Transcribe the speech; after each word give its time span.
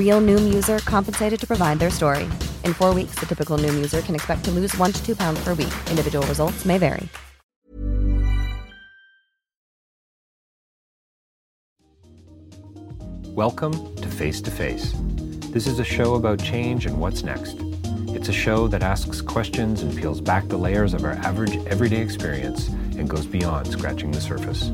Real 0.00 0.18
Noom 0.22 0.54
user 0.54 0.78
compensated 0.78 1.38
to 1.40 1.46
provide 1.46 1.78
their 1.78 1.90
story. 1.90 2.24
In 2.64 2.72
four 2.72 2.94
weeks, 2.94 3.20
the 3.20 3.26
typical 3.26 3.58
Noom 3.58 3.74
user 3.74 4.00
can 4.00 4.14
expect 4.14 4.42
to 4.46 4.50
lose 4.50 4.74
one 4.78 4.92
to 4.92 5.04
two 5.04 5.14
pounds 5.14 5.44
per 5.44 5.52
week. 5.52 5.74
Individual 5.90 6.26
results 6.26 6.64
may 6.64 6.78
vary. 6.78 7.06
Welcome 13.34 13.94
to 13.96 14.08
Face 14.08 14.40
to 14.40 14.50
Face. 14.50 14.94
This 15.52 15.66
is 15.66 15.78
a 15.78 15.84
show 15.84 16.14
about 16.14 16.42
change 16.42 16.86
and 16.86 16.98
what's 16.98 17.22
next. 17.22 17.58
It's 18.16 18.30
a 18.30 18.32
show 18.32 18.68
that 18.68 18.82
asks 18.82 19.20
questions 19.20 19.82
and 19.82 19.94
peels 19.94 20.22
back 20.22 20.48
the 20.48 20.56
layers 20.56 20.94
of 20.94 21.04
our 21.04 21.12
average 21.12 21.58
everyday 21.66 22.00
experience 22.00 22.68
and 22.68 23.06
goes 23.06 23.26
beyond 23.26 23.66
scratching 23.66 24.12
the 24.12 24.20
surface. 24.22 24.70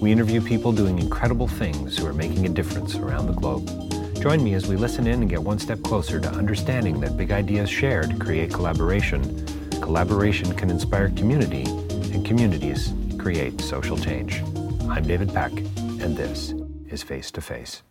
We 0.00 0.12
interview 0.12 0.40
people 0.40 0.70
doing 0.70 1.00
incredible 1.00 1.48
things 1.48 1.98
who 1.98 2.06
are 2.06 2.14
making 2.14 2.46
a 2.46 2.50
difference 2.50 2.94
around 2.94 3.26
the 3.26 3.32
globe. 3.32 3.89
Join 4.20 4.44
me 4.44 4.52
as 4.52 4.68
we 4.68 4.76
listen 4.76 5.06
in 5.06 5.22
and 5.22 5.30
get 5.30 5.42
one 5.42 5.58
step 5.58 5.82
closer 5.82 6.20
to 6.20 6.28
understanding 6.28 7.00
that 7.00 7.16
big 7.16 7.32
ideas 7.32 7.70
shared 7.70 8.20
create 8.20 8.52
collaboration. 8.52 9.46
Collaboration 9.80 10.54
can 10.54 10.68
inspire 10.68 11.08
community, 11.08 11.62
and 12.12 12.26
communities 12.26 12.92
create 13.18 13.58
social 13.62 13.96
change. 13.96 14.42
I'm 14.90 15.06
David 15.06 15.32
Peck, 15.32 15.52
and 16.02 16.14
this 16.18 16.52
is 16.90 17.02
Face 17.02 17.30
to 17.30 17.40
Face. 17.40 17.82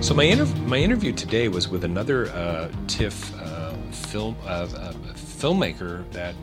So 0.00 0.14
my 0.14 0.34
my 0.66 0.78
interview 0.78 1.12
today 1.12 1.46
was 1.46 1.68
with 1.68 1.84
another 1.84 2.28
uh, 2.30 2.72
TIFF 2.88 3.32
uh, 3.40 3.72
film 3.92 4.34
uh, 4.44 4.66
uh, 4.76 4.92
filmmaker 5.34 6.10
that 6.12 6.34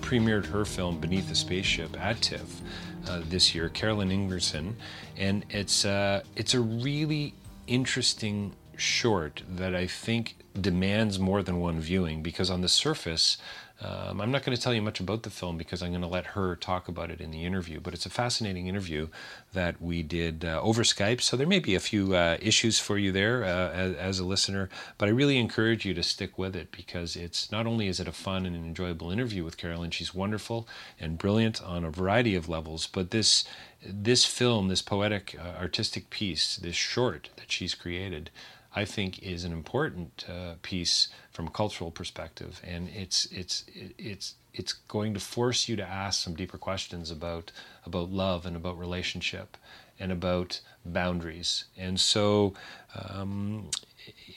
premiered 0.00 0.46
her 0.46 0.64
film 0.64 0.98
Beneath 0.98 1.28
the 1.28 1.34
Spaceship 1.34 1.98
at 1.98 2.20
TIFF 2.20 2.60
uh, 3.08 3.22
this 3.28 3.54
year, 3.54 3.68
Carolyn 3.68 4.10
Ingerson, 4.10 4.74
and 5.16 5.44
it's 5.50 5.84
uh, 5.84 6.22
it's 6.36 6.54
a 6.54 6.60
really 6.60 7.34
interesting 7.66 8.54
short 8.76 9.42
that 9.48 9.74
I 9.74 9.86
think 9.86 10.36
demands 10.60 11.18
more 11.18 11.42
than 11.42 11.60
one 11.60 11.80
viewing 11.80 12.22
because 12.22 12.50
on 12.50 12.60
the 12.60 12.68
surface 12.68 13.38
um, 13.80 14.20
I'm 14.20 14.30
not 14.30 14.44
going 14.44 14.56
to 14.56 14.62
tell 14.62 14.72
you 14.72 14.80
much 14.80 15.00
about 15.00 15.24
the 15.24 15.30
film 15.30 15.58
because 15.58 15.82
I'm 15.82 15.90
going 15.90 16.00
to 16.00 16.06
let 16.06 16.26
her 16.26 16.54
talk 16.54 16.86
about 16.86 17.10
it 17.10 17.20
in 17.20 17.32
the 17.32 17.44
interview, 17.44 17.80
but 17.80 17.92
it's 17.92 18.06
a 18.06 18.10
fascinating 18.10 18.68
interview 18.68 19.08
that 19.52 19.82
we 19.82 20.02
did 20.02 20.44
uh, 20.44 20.60
over 20.62 20.84
Skype. 20.84 21.20
So 21.20 21.36
there 21.36 21.46
may 21.46 21.58
be 21.58 21.74
a 21.74 21.80
few 21.80 22.14
uh, 22.14 22.38
issues 22.40 22.78
for 22.78 22.96
you 22.96 23.10
there 23.10 23.42
uh, 23.42 23.70
as, 23.72 23.96
as, 23.96 24.18
a 24.20 24.24
listener, 24.24 24.68
but 24.96 25.08
I 25.08 25.12
really 25.12 25.38
encourage 25.38 25.84
you 25.84 25.92
to 25.94 26.04
stick 26.04 26.38
with 26.38 26.54
it 26.54 26.70
because 26.70 27.16
it's 27.16 27.50
not 27.50 27.66
only 27.66 27.88
is 27.88 27.98
it 27.98 28.06
a 28.06 28.12
fun 28.12 28.46
and 28.46 28.54
an 28.54 28.64
enjoyable 28.64 29.10
interview 29.10 29.42
with 29.42 29.56
Carolyn, 29.56 29.90
she's 29.90 30.14
wonderful 30.14 30.68
and 31.00 31.18
brilliant 31.18 31.60
on 31.60 31.84
a 31.84 31.90
variety 31.90 32.36
of 32.36 32.48
levels, 32.48 32.86
but 32.86 33.10
this 33.10 33.44
this 33.86 34.24
film, 34.24 34.68
this 34.68 34.80
poetic 34.80 35.36
uh, 35.38 35.60
artistic 35.60 36.08
piece, 36.08 36.56
this 36.56 36.74
short 36.74 37.28
that 37.36 37.52
she's 37.52 37.74
created, 37.74 38.30
I 38.74 38.84
think 38.84 39.22
is 39.22 39.44
an 39.44 39.52
important 39.52 40.24
uh, 40.28 40.54
piece 40.62 41.08
from 41.30 41.46
a 41.46 41.50
cultural 41.50 41.90
perspective, 41.90 42.60
and 42.64 42.88
it's 42.88 43.26
it's 43.26 43.64
it's 43.98 44.34
it's 44.52 44.72
going 44.72 45.14
to 45.14 45.20
force 45.20 45.68
you 45.68 45.76
to 45.76 45.82
ask 45.82 46.22
some 46.22 46.34
deeper 46.34 46.58
questions 46.58 47.10
about 47.10 47.52
about 47.86 48.10
love 48.10 48.46
and 48.46 48.56
about 48.56 48.78
relationship 48.78 49.56
and 49.98 50.10
about 50.10 50.60
boundaries. 50.84 51.64
And 51.76 52.00
so, 52.00 52.54
um, 52.94 53.70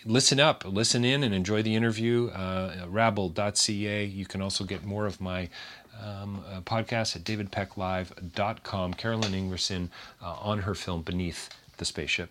listen 0.06 0.40
up, 0.40 0.64
listen 0.66 1.04
in, 1.04 1.24
and 1.24 1.34
enjoy 1.34 1.62
the 1.62 1.75
interview. 1.75 2.28
Uh, 2.30 2.86
rabble.ca. 2.88 4.06
You 4.06 4.25
can 4.25 4.42
also 4.42 4.64
get 4.64 4.84
more 4.86 5.06
of 5.06 5.19
my 5.19 5.50
um, 6.04 6.44
uh, 6.52 6.62
podcast 6.62 7.16
at 7.16 7.24
davidpecklive.com. 7.24 8.94
Carolyn 8.94 9.34
Ingerson 9.34 9.90
uh, 10.22 10.36
on 10.40 10.59
her 10.59 10.75
film 10.75 11.02
Beneath 11.02 11.50
the 11.78 11.86
Spaceship. 11.86 12.30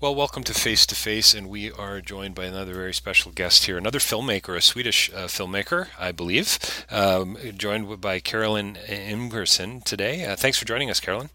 Well, 0.00 0.14
welcome 0.14 0.44
to 0.44 0.54
Face 0.54 0.86
to 0.86 0.94
Face, 0.94 1.34
and 1.34 1.50
we 1.50 1.70
are 1.70 2.00
joined 2.00 2.34
by 2.34 2.46
another 2.46 2.72
very 2.72 2.94
special 2.94 3.32
guest 3.32 3.66
here, 3.66 3.76
another 3.76 3.98
filmmaker, 3.98 4.56
a 4.56 4.62
Swedish 4.62 5.10
uh, 5.12 5.26
filmmaker, 5.26 5.88
I 5.98 6.10
believe, 6.10 6.58
um, 6.90 7.36
joined 7.54 8.00
by 8.00 8.18
Carolyn 8.18 8.78
Ingerson 8.86 9.84
today. 9.84 10.24
Uh, 10.24 10.36
thanks 10.36 10.56
for 10.56 10.64
joining 10.64 10.88
us, 10.88 11.00
Carolyn. 11.00 11.28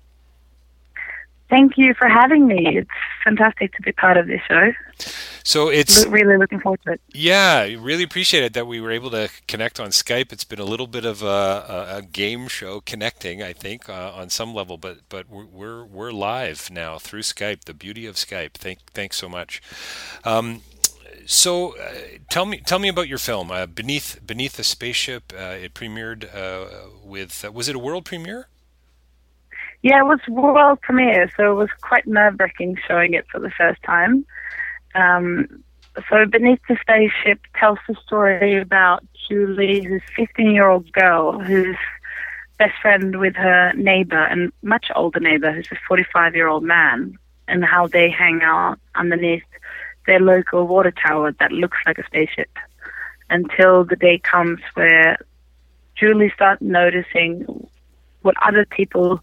Thank 1.50 1.78
you 1.78 1.94
for 1.94 2.08
having 2.08 2.48
me. 2.48 2.78
It's 2.78 2.90
fantastic 3.24 3.74
to 3.76 3.82
be 3.84 3.92
part 3.92 4.18
of 4.18 4.28
this 4.28 4.42
show. 4.48 4.72
So 5.44 5.70
it's 5.70 6.06
really 6.08 6.38
looking 6.38 6.60
forward 6.60 6.82
to 6.86 6.94
it. 6.94 7.02
Yeah, 7.14 7.62
really 7.80 8.02
appreciate 8.02 8.44
it 8.44 8.54
that 8.54 8.66
we 8.66 8.82
were 8.82 8.92
able 8.92 9.12
to 9.12 9.30
connect 9.48 9.80
on 9.80 9.90
Skype. 9.90 10.34
It's 10.34 10.44
been 10.44 10.60
a 10.60 10.66
little 10.66 10.88
bit 10.88 11.06
of 11.06 11.22
a, 11.22 11.98
a 11.98 12.02
game 12.02 12.48
show 12.48 12.82
connecting, 12.82 13.44
I 13.44 13.54
think, 13.54 13.88
uh, 13.88 14.12
on 14.16 14.32
some 14.32 14.56
level, 14.56 14.78
but 14.78 15.08
but 15.08 15.30
we're 15.30 15.86
we're 15.86 16.12
live 16.12 16.72
now 16.72 16.98
through 16.98 17.22
Skype. 17.22 17.66
The 17.66 17.76
beauty 17.76 18.08
of 18.08 18.16
Skype. 18.16 18.54
Thank 18.54 18.80
thanks 18.94 19.18
so 19.18 19.30
much. 19.30 19.62
Um, 20.24 20.62
so 21.26 21.78
uh, 21.78 21.92
tell 22.30 22.46
me 22.46 22.62
tell 22.66 22.80
me 22.80 22.88
about 22.88 23.08
your 23.08 23.18
film 23.18 23.52
uh, 23.52 23.66
beneath 23.66 24.20
beneath 24.26 24.58
the 24.58 24.64
spaceship 24.64 25.34
uh, 25.36 25.56
it 25.62 25.74
premiered 25.74 26.34
uh, 26.36 26.90
with 27.04 27.44
uh, 27.46 27.52
was 27.52 27.68
it 27.68 27.76
a 27.76 27.80
world 27.80 28.06
premiere 28.06 28.48
yeah, 29.86 30.00
it 30.00 30.06
was 30.06 30.20
world 30.28 30.82
premiere, 30.82 31.30
so 31.38 31.52
it 31.52 31.54
was 31.54 31.70
quite 31.80 32.08
nerve 32.08 32.40
wracking 32.40 32.76
showing 32.88 33.14
it 33.14 33.28
for 33.32 33.40
the 33.40 33.52
first 33.52 33.84
time. 33.84 34.26
Um, 34.96 35.64
so 36.10 36.26
Beneath 36.26 36.60
the 36.68 36.76
Spaceship 36.82 37.40
tells 37.54 37.78
the 37.88 37.94
story 38.04 38.60
about 38.60 39.04
Julie, 39.30 39.84
who's 39.84 40.02
15 40.16 40.50
year 40.50 40.68
old 40.68 40.92
girl 40.92 41.40
who's 41.40 41.78
best 42.58 42.74
friend 42.82 43.20
with 43.20 43.36
her 43.36 43.74
neighbor 43.74 44.24
and 44.24 44.52
much 44.64 44.88
older 44.96 45.20
neighbor 45.20 45.52
who's 45.52 45.72
a 45.72 45.78
45 45.88 46.34
year 46.34 46.48
old 46.48 46.64
man 46.64 47.16
and 47.48 47.64
how 47.64 47.86
they 47.86 48.10
hang 48.10 48.42
out 48.42 48.80
underneath 48.96 49.44
their 50.08 50.20
local 50.20 50.66
water 50.66 50.92
tower 50.92 51.32
that 51.34 51.52
looks 51.52 51.78
like 51.86 52.00
a 52.00 52.06
spaceship 52.08 52.50
until 53.30 53.84
the 53.86 53.96
day 53.96 54.18
comes 54.18 54.62
where 54.74 55.20
Julie 55.96 56.32
starts 56.34 56.64
noticing 56.64 57.46
what 58.24 58.36
other 58.42 58.66
people 58.66 59.22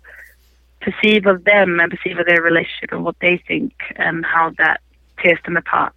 perceive 0.83 1.27
of 1.27 1.45
them 1.45 1.81
and 1.81 1.91
perceive 1.91 2.19
of 2.19 2.27
their 2.27 2.43
relationship 2.43 2.93
and 2.93 3.05
what 3.05 3.17
they 3.21 3.43
think 3.49 3.73
and 3.97 4.25
how 4.25 4.51
that 4.59 4.81
tears 5.21 5.39
them 5.45 5.57
apart. 5.57 5.95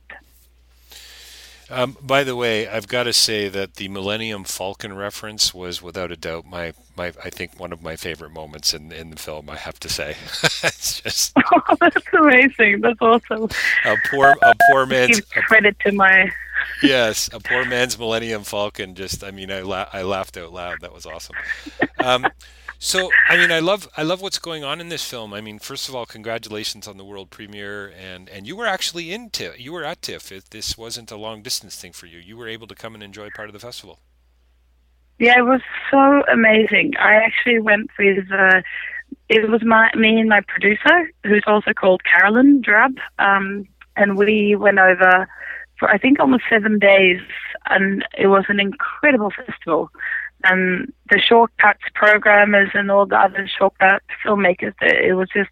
Um, 1.69 1.97
by 1.99 2.23
the 2.23 2.35
way, 2.35 2.67
I've 2.67 2.87
got 2.87 3.03
to 3.03 3.13
say 3.13 3.47
that 3.49 3.75
the 3.75 3.87
Millennium 3.87 4.43
Falcon 4.43 4.95
reference 4.95 5.51
was, 5.51 5.81
without 5.81 6.11
a 6.11 6.15
doubt, 6.15 6.45
my, 6.45 6.73
my 6.95 7.07
I 7.23 7.31
think 7.31 7.59
one 7.59 7.73
of 7.73 7.81
my 7.81 7.95
favorite 7.95 8.31
moments 8.31 8.73
in, 8.73 8.91
in 8.91 9.09
the 9.09 9.17
film. 9.17 9.49
I 9.49 9.55
have 9.55 9.79
to 9.79 9.89
say, 9.89 10.11
it's 10.63 11.01
just 11.01 11.33
oh, 11.53 11.75
that's 11.79 12.05
amazing. 12.13 12.81
That's 12.81 13.01
awesome. 13.01 13.49
A 13.83 13.95
poor 14.11 14.35
a 14.43 14.53
poor 14.69 14.85
man's 14.85 15.21
Give 15.21 15.43
credit 15.45 15.75
to 15.79 15.91
my 15.91 16.31
yes, 16.83 17.31
a 17.33 17.39
poor 17.39 17.65
man's 17.65 17.97
Millennium 17.97 18.43
Falcon. 18.43 18.93
Just 18.93 19.23
I 19.23 19.31
mean, 19.31 19.51
I 19.51 19.61
la- 19.61 19.89
I 19.91 20.03
laughed 20.03 20.37
out 20.37 20.53
loud. 20.53 20.81
That 20.81 20.93
was 20.93 21.07
awesome. 21.07 21.35
Um, 21.97 22.27
so, 22.85 23.09
I 23.29 23.35
mean, 23.35 23.51
I 23.51 23.57
love 23.57 23.89
I 23.97 24.03
love 24.03 24.21
what's 24.21 24.37
going 24.37 24.63
on 24.63 24.79
in 24.79 24.89
this 24.89 25.03
film. 25.03 25.33
I 25.33 25.41
mean, 25.41 25.57
first 25.57 25.89
of 25.89 25.95
all, 25.95 26.05
congratulations 26.05 26.87
on 26.87 26.97
the 26.97 27.03
world 27.03 27.31
premiere, 27.31 27.91
and 27.99 28.29
and 28.29 28.45
you 28.45 28.55
were 28.55 28.67
actually 28.67 29.11
in 29.11 29.31
TIFF. 29.31 29.59
You 29.59 29.73
were 29.73 29.83
at 29.83 30.03
TIFF. 30.03 30.31
It, 30.31 30.51
this 30.51 30.77
wasn't 30.77 31.09
a 31.09 31.17
long 31.17 31.41
distance 31.41 31.75
thing 31.75 31.93
for 31.93 32.05
you. 32.05 32.19
You 32.19 32.37
were 32.37 32.47
able 32.47 32.67
to 32.67 32.75
come 32.75 32.93
and 32.93 33.01
enjoy 33.01 33.29
part 33.35 33.49
of 33.49 33.53
the 33.53 33.59
festival. 33.59 34.01
Yeah, 35.17 35.39
it 35.39 35.45
was 35.45 35.61
so 35.89 36.21
amazing. 36.31 36.93
I 36.99 37.15
actually 37.15 37.59
went 37.59 37.89
with 37.97 38.31
uh, 38.31 38.61
it 39.29 39.49
was 39.49 39.63
my 39.63 39.89
me 39.95 40.19
and 40.19 40.29
my 40.29 40.41
producer, 40.41 41.09
who's 41.23 41.43
also 41.47 41.73
called 41.73 42.03
Carolyn 42.03 42.61
Drab, 42.61 42.99
um, 43.17 43.67
and 43.95 44.15
we 44.15 44.55
went 44.55 44.77
over 44.77 45.27
for 45.79 45.89
I 45.89 45.97
think 45.97 46.19
almost 46.19 46.43
seven 46.51 46.77
days, 46.77 47.19
and 47.65 48.05
it 48.15 48.27
was 48.27 48.45
an 48.47 48.59
incredible 48.59 49.31
festival. 49.31 49.89
And 50.43 50.93
the 51.09 51.19
shortcuts 51.19 51.83
programmers 51.93 52.69
and 52.73 52.91
all 52.91 53.05
the 53.05 53.17
other 53.17 53.47
shortcut 53.47 54.03
filmmakers, 54.23 54.73
it 54.81 55.15
was 55.15 55.29
just 55.29 55.49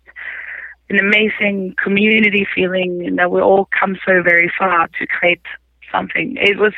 an 0.90 1.00
amazing 1.00 1.76
community 1.82 2.46
feeling 2.54 3.16
that 3.16 3.32
we 3.32 3.42
all 3.42 3.68
come 3.80 3.98
so 4.06 4.22
very 4.22 4.52
far 4.58 4.88
to 5.00 5.08
create 5.08 5.42
something. 5.92 6.38
It 6.40 6.58
was 6.58 6.74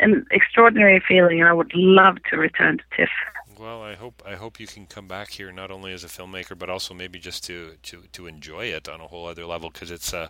an 0.00 0.26
extraordinary 0.30 1.02
feeling, 1.06 1.40
and 1.40 1.48
I 1.48 1.52
would 1.52 1.72
love 1.74 2.16
to 2.30 2.36
return 2.36 2.78
to 2.78 2.84
TIFF. 2.96 3.10
Well, 3.58 3.82
I 3.82 3.94
hope 3.94 4.22
I 4.24 4.36
hope 4.36 4.60
you 4.60 4.66
can 4.66 4.86
come 4.86 5.08
back 5.08 5.30
here 5.30 5.50
not 5.50 5.70
only 5.70 5.92
as 5.92 6.04
a 6.04 6.06
filmmaker 6.06 6.56
but 6.56 6.70
also 6.70 6.94
maybe 6.94 7.18
just 7.18 7.44
to 7.44 7.72
to, 7.82 8.04
to 8.12 8.26
enjoy 8.26 8.66
it 8.66 8.88
on 8.88 9.00
a 9.00 9.08
whole 9.08 9.26
other 9.26 9.46
level 9.46 9.70
because 9.70 9.90
it's 9.90 10.12
a 10.12 10.18
uh, 10.18 10.28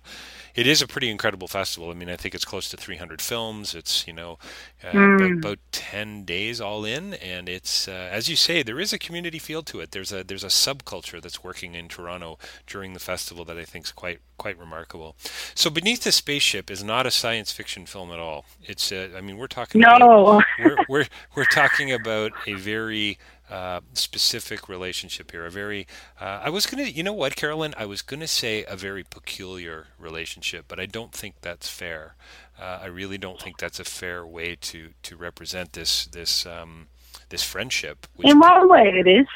it 0.54 0.66
is 0.66 0.80
a 0.80 0.86
pretty 0.86 1.10
incredible 1.10 1.48
festival. 1.48 1.90
I 1.90 1.94
mean, 1.94 2.08
I 2.08 2.16
think 2.16 2.34
it's 2.34 2.44
close 2.44 2.68
to 2.70 2.76
300 2.76 3.20
films. 3.20 3.74
It's 3.74 4.06
you 4.06 4.14
know 4.14 4.38
uh, 4.82 4.92
mm. 4.92 5.16
about, 5.16 5.38
about, 5.38 5.58
10 5.72 6.24
days 6.24 6.60
all 6.60 6.84
in, 6.84 7.14
and 7.14 7.48
it's 7.48 7.86
uh, 7.86 8.08
as 8.10 8.28
you 8.28 8.36
say, 8.36 8.62
there 8.62 8.80
is 8.80 8.92
a 8.92 8.98
community 8.98 9.38
feel 9.38 9.62
to 9.64 9.80
it. 9.80 9.90
There's 9.90 10.12
a 10.12 10.24
there's 10.24 10.44
a 10.44 10.48
subculture 10.48 11.20
that's 11.20 11.44
working 11.44 11.74
in 11.74 11.88
Toronto 11.88 12.38
during 12.66 12.94
the 12.94 13.00
festival 13.00 13.44
that 13.44 13.58
I 13.58 13.64
think 13.64 13.84
is 13.84 13.92
quite 13.92 14.20
quite 14.38 14.58
remarkable. 14.58 15.16
So, 15.54 15.68
Beneath 15.70 16.04
the 16.04 16.12
Spaceship 16.12 16.70
is 16.70 16.82
not 16.82 17.06
a 17.06 17.10
science 17.10 17.52
fiction 17.52 17.84
film 17.86 18.10
at 18.12 18.18
all. 18.18 18.46
It's 18.62 18.90
uh, 18.90 19.08
I 19.16 19.20
mean, 19.20 19.36
we're 19.36 19.46
talking 19.48 19.80
no. 19.80 19.88
About, 19.96 20.44
we're, 20.58 20.76
we're 20.88 21.06
we're 21.36 21.44
talking 21.44 21.92
about 21.92 22.32
a 22.46 22.54
very 22.54 23.18
uh, 23.50 23.80
specific 23.94 24.68
relationship 24.68 25.30
here. 25.30 25.46
A 25.46 25.50
very, 25.50 25.86
uh, 26.20 26.40
I 26.44 26.50
was 26.50 26.66
going 26.66 26.84
to, 26.84 26.90
you 26.90 27.02
know 27.02 27.12
what, 27.14 27.34
Carolyn? 27.36 27.74
I 27.78 27.86
was 27.86 28.02
going 28.02 28.20
to 28.20 28.28
say 28.28 28.64
a 28.64 28.76
very 28.76 29.02
peculiar 29.04 29.86
relationship, 29.98 30.66
but 30.68 30.78
I 30.78 30.86
don't 30.86 31.12
think 31.12 31.36
that's 31.40 31.68
fair. 31.68 32.14
Uh, 32.60 32.80
I 32.82 32.86
really 32.86 33.18
don't 33.18 33.40
think 33.40 33.58
that's 33.58 33.80
a 33.80 33.84
fair 33.84 34.26
way 34.26 34.56
to 34.62 34.90
to 35.02 35.16
represent 35.16 35.72
this 35.72 36.06
this 36.06 36.44
um, 36.44 36.88
this 37.28 37.42
friendship. 37.42 38.06
in 38.18 38.38
one 38.38 38.68
way, 38.68 38.88
it 38.88 39.06
is. 39.08 39.26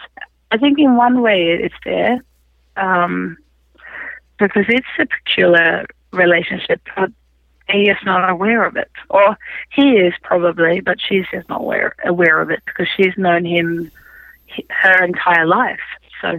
I 0.50 0.58
think 0.58 0.78
in 0.78 0.96
one 0.96 1.22
way 1.22 1.46
it's 1.48 1.74
fair. 1.82 2.18
um, 2.76 3.38
because 4.48 4.66
it's 4.68 4.86
a 4.98 5.06
peculiar 5.06 5.86
relationship, 6.12 6.80
but 6.96 7.10
he 7.68 7.88
is 7.88 7.96
not 8.04 8.28
aware 8.28 8.64
of 8.64 8.76
it, 8.76 8.90
or 9.08 9.36
he 9.70 9.92
is 9.92 10.12
probably, 10.22 10.80
but 10.80 10.98
she's 11.00 11.24
just 11.32 11.48
not 11.48 11.60
aware 11.60 11.94
aware 12.04 12.40
of 12.40 12.50
it 12.50 12.62
because 12.66 12.86
she's 12.96 13.16
known 13.16 13.44
him 13.44 13.90
her 14.68 15.04
entire 15.04 15.46
life. 15.46 15.80
So, 16.20 16.38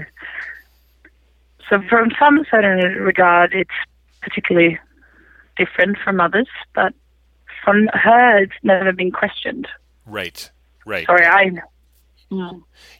so 1.70 1.82
from 1.90 2.12
some 2.20 2.46
certain 2.52 3.02
regard, 3.02 3.54
it's 3.54 3.72
particularly 4.22 4.80
different 5.58 5.98
from 6.04 6.20
others, 6.20 6.48
but 6.76 6.94
from 7.64 7.88
her, 7.94 8.44
it's 8.44 8.54
never 8.64 8.92
been 8.92 9.12
questioned. 9.12 9.68
Right. 10.06 10.50
Right. 10.86 11.06
Sorry, 11.06 11.26
I 11.26 11.62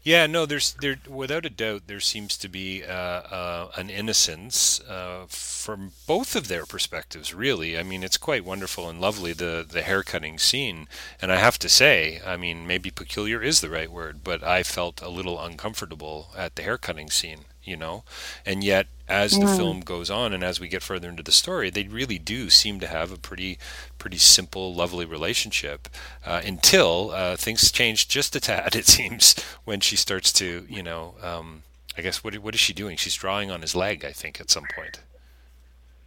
Yeah, 0.04 0.28
no, 0.28 0.46
there's 0.46 0.74
there 0.74 0.98
without 1.08 1.46
a 1.46 1.50
doubt 1.50 1.84
there 1.88 2.00
seems 2.00 2.38
to 2.38 2.50
be 2.50 2.84
uh, 2.84 2.92
uh, 2.92 3.72
an 3.76 3.90
innocence 3.90 4.80
uh, 4.82 5.26
from 5.28 5.94
both 6.08 6.36
of 6.36 6.48
their 6.48 6.66
perspectives. 6.66 7.34
Really, 7.34 7.78
I 7.78 7.84
mean, 7.84 8.04
it's 8.04 8.18
quite 8.18 8.46
wonderful 8.46 8.90
and 8.90 9.00
lovely 9.00 9.34
the 9.34 9.66
the 9.68 9.82
hair 9.82 10.04
cutting 10.04 10.38
scene, 10.38 10.88
and 11.22 11.32
I 11.32 11.38
have 11.38 11.58
to 11.60 11.70
say, 11.70 12.22
I 12.26 12.38
mean, 12.38 12.68
maybe 12.68 12.92
peculiar 12.92 13.42
is 13.42 13.62
the 13.62 13.70
right 13.70 13.92
word, 13.92 14.24
but 14.24 14.44
I 14.44 14.64
felt 14.64 15.02
a 15.02 15.10
little 15.10 15.40
uncomfortable 15.40 16.30
at 16.38 16.56
the 16.56 16.64
hair 16.64 16.78
cutting 16.78 17.10
scene 17.10 17.46
you 17.64 17.78
know? 17.78 18.04
And 18.46 18.64
yet 18.64 18.88
as 19.08 19.38
the 19.38 19.46
mm. 19.46 19.58
film 19.58 19.82
goes 19.82 20.10
on 20.10 20.34
and 20.34 20.44
as 20.44 20.60
we 20.60 20.68
get 20.68 20.82
further 20.82 21.10
into 21.10 21.24
the 21.24 21.32
story 21.32 21.70
they 21.70 21.84
really 21.84 22.18
do 22.18 22.50
seem 22.50 22.80
to 22.80 22.88
have 22.88 23.12
a 23.12 23.18
pretty 23.18 23.58
pretty 23.98 24.18
simple 24.18 24.74
lovely 24.74 25.06
relationship 25.06 25.90
uh, 26.26 26.42
until 26.46 27.12
uh, 27.12 27.36
things 27.36 27.72
change 27.72 28.08
just 28.08 28.36
a 28.36 28.40
tad 28.40 28.76
it 28.82 28.88
seems 28.88 29.36
when 29.66 29.80
she 29.80 29.96
starts 29.96 30.32
to 30.32 30.66
you 30.70 30.82
know 30.82 31.16
um, 31.22 31.64
i 31.98 32.02
guess 32.02 32.24
what, 32.24 32.34
what 32.40 32.54
is 32.54 32.60
she 32.60 32.74
doing? 32.74 32.96
She's 32.96 33.16
drawing 33.16 33.52
on 33.52 33.62
his 33.62 33.76
leg 33.76 34.06
i 34.06 34.12
think 34.12 34.40
at 34.40 34.50
some 34.50 34.66
point. 34.74 35.02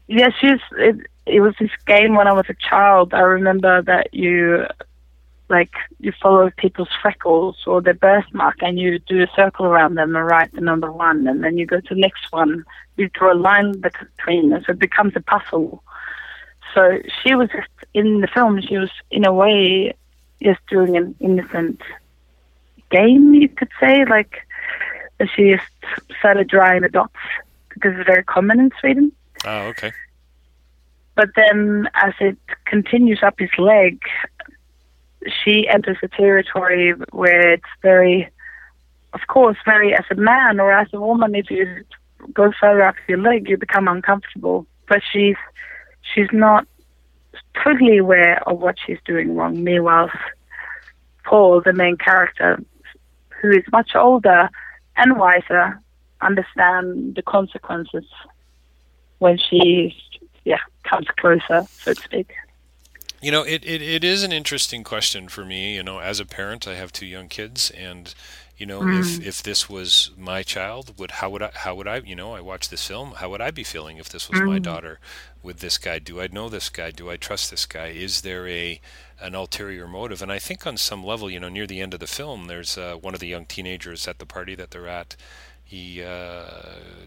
Yeah 0.08 0.31
she's 0.41 0.61
it, 0.79 1.06
it 1.26 1.41
was 1.41 1.55
this 1.61 1.70
game 1.87 2.14
when 2.14 2.26
i 2.26 2.32
was 2.32 2.47
a 2.49 2.55
child. 2.55 3.12
I 3.12 3.20
remember 3.20 3.82
that 3.82 4.14
you 4.14 4.67
like 5.48 5.72
you 6.00 6.12
follow 6.20 6.50
people's 6.56 6.88
freckles 7.00 7.56
or 7.66 7.81
their 7.81 7.94
birthmark 7.94 8.56
and 8.60 8.78
you 8.78 8.98
do 8.98 9.22
a 9.22 9.28
circle 9.37 9.66
around 9.66 9.94
them 9.94 10.16
and 10.16 10.26
write 10.26 10.52
the 10.52 10.60
number 10.60 10.90
one 10.90 11.26
and 11.26 11.44
then 11.44 11.56
you 11.56 11.66
go 11.66 11.81
to 11.81 11.94
the 11.94 12.00
next 12.00 12.32
one 12.32 12.64
you 12.96 13.08
draw 13.10 13.32
a 13.32 13.34
line 13.34 13.81
between 13.81 14.50
them. 14.50 14.62
So 14.66 14.72
it 14.72 14.78
becomes 14.78 15.12
a 15.16 15.20
puzzle. 15.20 15.82
So 16.75 16.98
she 17.22 17.34
was 17.34 17.48
just 17.50 17.69
in 17.94 18.20
the 18.20 18.28
film 18.28 18.60
she 18.60 18.76
was 18.76 18.90
in 19.10 19.25
a 19.25 19.32
way 19.32 19.94
just 20.43 20.60
doing 20.69 20.96
an 20.96 21.14
innocent 21.20 21.81
game 22.90 23.34
you 23.34 23.48
could 23.48 23.70
say. 23.78 24.04
Like 24.04 24.46
she 25.34 25.54
just 25.54 26.08
started 26.19 26.48
drawing 26.48 26.82
the 26.82 26.88
dots 26.88 27.14
because 27.69 27.94
it's 27.96 28.06
very 28.06 28.25
common 28.25 28.58
in 28.58 28.70
sweden. 28.81 29.12
Oh 29.44 29.69
okay. 29.69 29.93
But 31.14 31.31
then 31.37 31.88
as 31.94 32.14
it 32.20 32.37
continues 32.66 33.22
up 33.22 33.38
his 33.38 33.56
leg 33.58 34.00
she 35.44 35.69
enters 35.69 35.99
a 36.02 36.08
territory 36.08 36.94
where 37.12 37.52
it's 37.52 37.64
very, 37.82 38.28
of 39.12 39.20
course, 39.28 39.56
very 39.64 39.94
as 39.94 40.05
a 40.11 40.14
man 40.14 40.61
or 40.61 40.73
as 40.73 40.88
a 40.93 41.00
woman, 41.00 41.34
if 41.34 41.50
you 41.50 41.84
go 42.32 42.52
further 42.61 42.82
up 42.82 42.96
your 43.08 43.19
leg, 43.19 43.49
you 43.49 43.56
become 43.56 43.88
uncomfortable. 43.88 44.67
But 44.88 45.00
she's 45.12 45.37
she's 46.14 46.28
not 46.32 46.67
totally 47.62 47.99
aware 47.99 48.43
of 48.49 48.58
what 48.58 48.76
she's 48.84 48.99
doing 49.05 49.34
wrong. 49.34 49.62
Meanwhile, 49.62 50.11
Paul, 51.25 51.61
the 51.64 51.72
main 51.72 51.96
character, 51.96 52.62
who 53.40 53.50
is 53.50 53.64
much 53.72 53.90
older 53.94 54.49
and 54.96 55.19
wiser, 55.19 55.81
understand 56.20 57.14
the 57.17 57.22
consequences 57.22 58.05
when 59.19 59.38
she, 59.38 59.94
yeah, 60.44 60.61
comes 60.84 61.06
closer, 61.19 61.67
so 61.70 61.94
to 61.94 62.00
speak. 62.00 62.32
You 63.22 63.30
know, 63.30 63.42
it, 63.42 63.64
it, 63.64 63.80
it 63.80 64.04
is 64.04 64.22
an 64.22 64.32
interesting 64.32 64.84
question 64.84 65.28
for 65.28 65.44
me. 65.44 65.76
You 65.76 65.82
know, 65.82 66.00
as 66.00 66.20
a 66.20 66.26
parent, 66.26 66.68
I 66.68 66.74
have 66.74 66.92
two 66.92 67.06
young 67.06 67.28
kids, 67.28 67.70
and 67.70 68.14
you 68.56 68.66
know, 68.66 68.80
mm. 68.80 69.00
if 69.00 69.26
if 69.26 69.42
this 69.42 69.68
was 69.68 70.10
my 70.16 70.42
child, 70.42 70.98
would 70.98 71.12
how 71.12 71.30
would 71.30 71.42
I 71.42 71.50
how 71.54 71.74
would 71.74 71.86
I 71.86 71.98
you 71.98 72.16
know 72.16 72.34
I 72.34 72.40
watch 72.40 72.68
this 72.68 72.86
film? 72.86 73.12
How 73.12 73.30
would 73.30 73.40
I 73.40 73.50
be 73.50 73.64
feeling 73.64 73.98
if 73.98 74.08
this 74.08 74.30
was 74.30 74.40
mm. 74.40 74.46
my 74.46 74.58
daughter 74.58 74.98
with 75.42 75.60
this 75.60 75.76
guy? 75.76 75.98
Do 75.98 76.20
I 76.20 76.29
know 76.29 76.48
this 76.48 76.69
guy? 76.69 76.91
Do 76.91 77.10
I 77.10 77.17
trust 77.17 77.50
this 77.50 77.67
guy? 77.67 77.88
Is 77.88 78.22
there 78.22 78.48
a 78.48 78.81
an 79.20 79.34
ulterior 79.34 79.86
motive? 79.86 80.22
And 80.22 80.32
I 80.32 80.38
think 80.38 80.67
on 80.67 80.76
some 80.76 81.05
level, 81.05 81.31
you 81.31 81.41
know, 81.41 81.48
near 81.48 81.67
the 81.67 81.81
end 81.81 81.94
of 81.94 82.00
the 82.00 82.06
film, 82.06 82.46
there's 82.46 82.79
uh, 82.79 82.96
one 82.96 83.14
of 83.14 83.20
the 83.20 83.29
young 83.29 83.46
teenagers 83.46 84.08
at 84.08 84.19
the 84.19 84.26
party 84.26 84.55
that 84.55 84.70
they're 84.70 84.88
at 84.88 85.17
he 85.67 86.01
uh, 86.01 86.46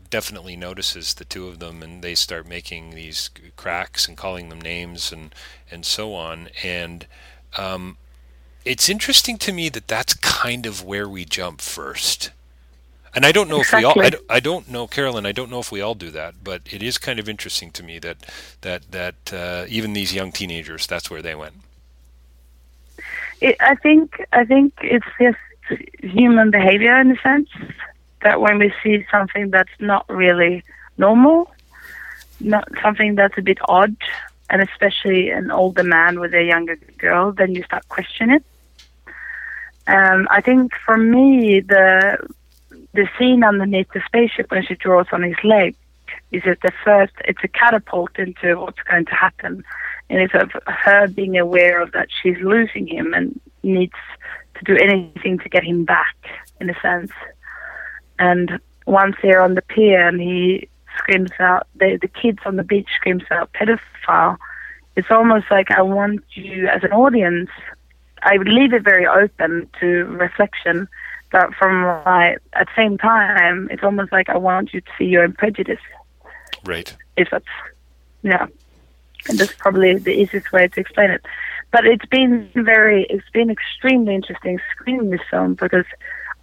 definitely 0.10 0.58
notices 0.58 1.14
the 1.14 1.24
two 1.24 1.48
of 1.48 1.60
them, 1.60 1.82
and 1.82 2.02
they 2.02 2.14
start 2.14 2.46
making 2.46 2.92
these 2.92 3.30
cracks 3.56 4.06
and 4.06 4.18
calling 4.18 4.50
them 4.50 4.60
names 4.60 5.14
and 5.14 5.34
and 5.72 5.86
so 5.86 6.14
on. 6.14 6.50
And 6.62 7.08
um, 7.58 7.96
it's 8.66 8.90
interesting 8.90 9.38
to 9.38 9.54
me 9.54 9.70
that 9.70 9.88
that's 9.88 10.14
kind 10.14 10.66
of 10.66 10.84
where 10.84 11.08
we 11.08 11.24
jump 11.24 11.62
first. 11.62 12.32
And 13.16 13.26
I 13.26 13.32
don't 13.32 13.50
know 13.50 13.62
exactly. 13.62 13.90
if 13.90 13.96
we 13.96 14.02
all. 14.02 14.06
I 14.06 14.10
don't, 14.10 14.26
I 14.30 14.40
don't, 14.42 14.70
know, 14.70 14.88
Carolyn. 14.88 15.26
I 15.26 15.32
don't 15.32 15.50
know 15.50 15.60
if 15.60 15.72
we 15.72 15.80
all 15.80 15.96
do 15.96 16.12
that, 16.12 16.36
but 16.44 16.62
it 16.70 16.84
is 16.84 16.98
kind 16.98 17.18
of 17.18 17.30
interesting 17.30 17.72
to 17.72 17.82
me 17.82 17.98
that 18.00 18.18
that 18.60 18.92
that 18.92 19.34
uh, 19.34 19.66
even 19.70 19.94
these 19.94 20.14
young 20.14 20.34
teenagers, 20.34 20.86
that's 20.86 21.10
where 21.10 21.22
they 21.22 21.34
went. 21.34 21.56
It, 23.40 23.56
I 23.62 23.76
think 23.76 24.22
I 24.34 24.44
think 24.44 24.74
it's 24.82 25.08
just 25.18 25.38
human 26.02 26.52
behavior 26.52 27.00
in 27.00 27.12
a 27.12 27.22
sense 27.22 27.48
that 28.22 28.42
when 28.42 28.60
we 28.60 28.74
see 28.84 29.06
something 29.12 29.50
that's 29.50 29.70
not 29.80 30.06
really 30.10 30.64
normal, 30.98 31.52
not 32.40 32.68
something 32.82 33.16
that's 33.16 33.38
a 33.38 33.42
bit 33.42 33.58
odd, 33.68 33.96
and 34.50 34.62
especially 34.62 35.30
an 35.30 35.52
older 35.52 35.84
man 35.84 36.20
with 36.20 36.34
a 36.34 36.44
younger 36.44 36.76
girl, 36.98 37.32
then 37.32 37.56
you 37.56 37.64
start 37.64 37.88
questioning. 37.90 38.44
Um, 39.88 40.28
I 40.30 40.42
think 40.42 40.74
for 40.86 40.98
me, 40.98 41.62
the 41.62 42.18
the 42.94 43.08
scene 43.18 43.44
underneath 43.44 43.88
the 43.94 44.02
spaceship 44.06 44.50
when 44.52 44.64
she 44.66 44.76
draws 44.76 45.06
on 45.12 45.22
his 45.22 45.36
leg 45.44 45.76
is 46.32 46.44
the 46.44 46.72
first. 46.84 47.14
It's 47.26 47.44
a 47.44 47.48
catapult 47.48 48.18
into 48.18 48.60
what's 48.60 48.82
going 48.84 49.06
to 49.06 49.16
happen, 49.16 49.64
and 50.10 50.22
it's 50.22 50.34
of 50.34 50.52
her 50.68 51.08
being 51.08 51.38
aware 51.38 51.82
of 51.82 51.92
that 51.94 52.08
she's 52.22 52.38
losing 52.38 52.88
him 52.88 53.14
and 53.14 53.40
needs 53.64 53.94
to 54.56 54.64
do 54.64 54.78
anything 54.82 55.40
to 55.40 55.50
get 55.50 55.64
him 55.64 55.86
back, 55.86 56.16
in 56.60 56.70
a 56.70 56.80
sense. 56.82 57.12
And 58.20 58.60
once 58.86 59.16
they're 59.22 59.42
on 59.42 59.56
the 59.56 59.62
pier 59.62 60.08
and 60.08 60.22
he 60.22 60.70
screams 60.98 61.32
out, 61.40 61.68
the, 61.76 61.98
the 62.02 62.08
kids 62.08 62.40
on 62.46 62.58
the 62.58 62.64
beach 62.64 62.90
screams 62.96 63.24
out 63.32 63.52
pedophile, 63.54 64.38
it's 64.96 65.10
almost 65.10 65.46
like 65.50 65.72
I 65.72 65.82
want 65.82 66.24
you 66.34 66.68
as 66.68 66.84
an 66.84 66.92
audience, 66.92 67.50
I 68.22 68.38
would 68.38 68.50
leave 68.50 68.74
it 68.74 68.84
very 68.84 69.08
open 69.08 69.70
to 69.80 70.06
reflection 70.06 70.88
but 71.32 71.54
from 71.56 71.82
my 71.82 72.38
at 72.54 72.68
the 72.68 72.74
same 72.76 72.98
time, 72.98 73.70
it's 73.72 73.84
almost 73.84 74.12
like 74.12 74.30
I 74.30 74.38
want 74.38 74.74
you 74.74 74.82
to 74.82 74.92
see 74.98 75.06
your 75.06 75.24
own 75.24 75.34
prejudice. 75.34 75.80
Right. 76.66 76.96
If 77.18 77.30
that's 77.30 77.46
yeah, 78.24 78.48
and 79.28 79.38
that's 79.38 79.54
probably 79.54 79.98
the 79.98 80.12
easiest 80.12 80.52
way 80.52 80.68
to 80.68 80.80
explain 80.80 81.12
it. 81.12 81.26
But 81.72 81.86
it's 81.86 82.06
been 82.08 82.50
very, 82.56 83.06
it's 83.10 83.30
been 83.32 83.52
extremely 83.52 84.16
interesting 84.16 84.60
screening 84.72 85.12
this 85.12 85.22
film 85.30 85.54
because 85.54 85.86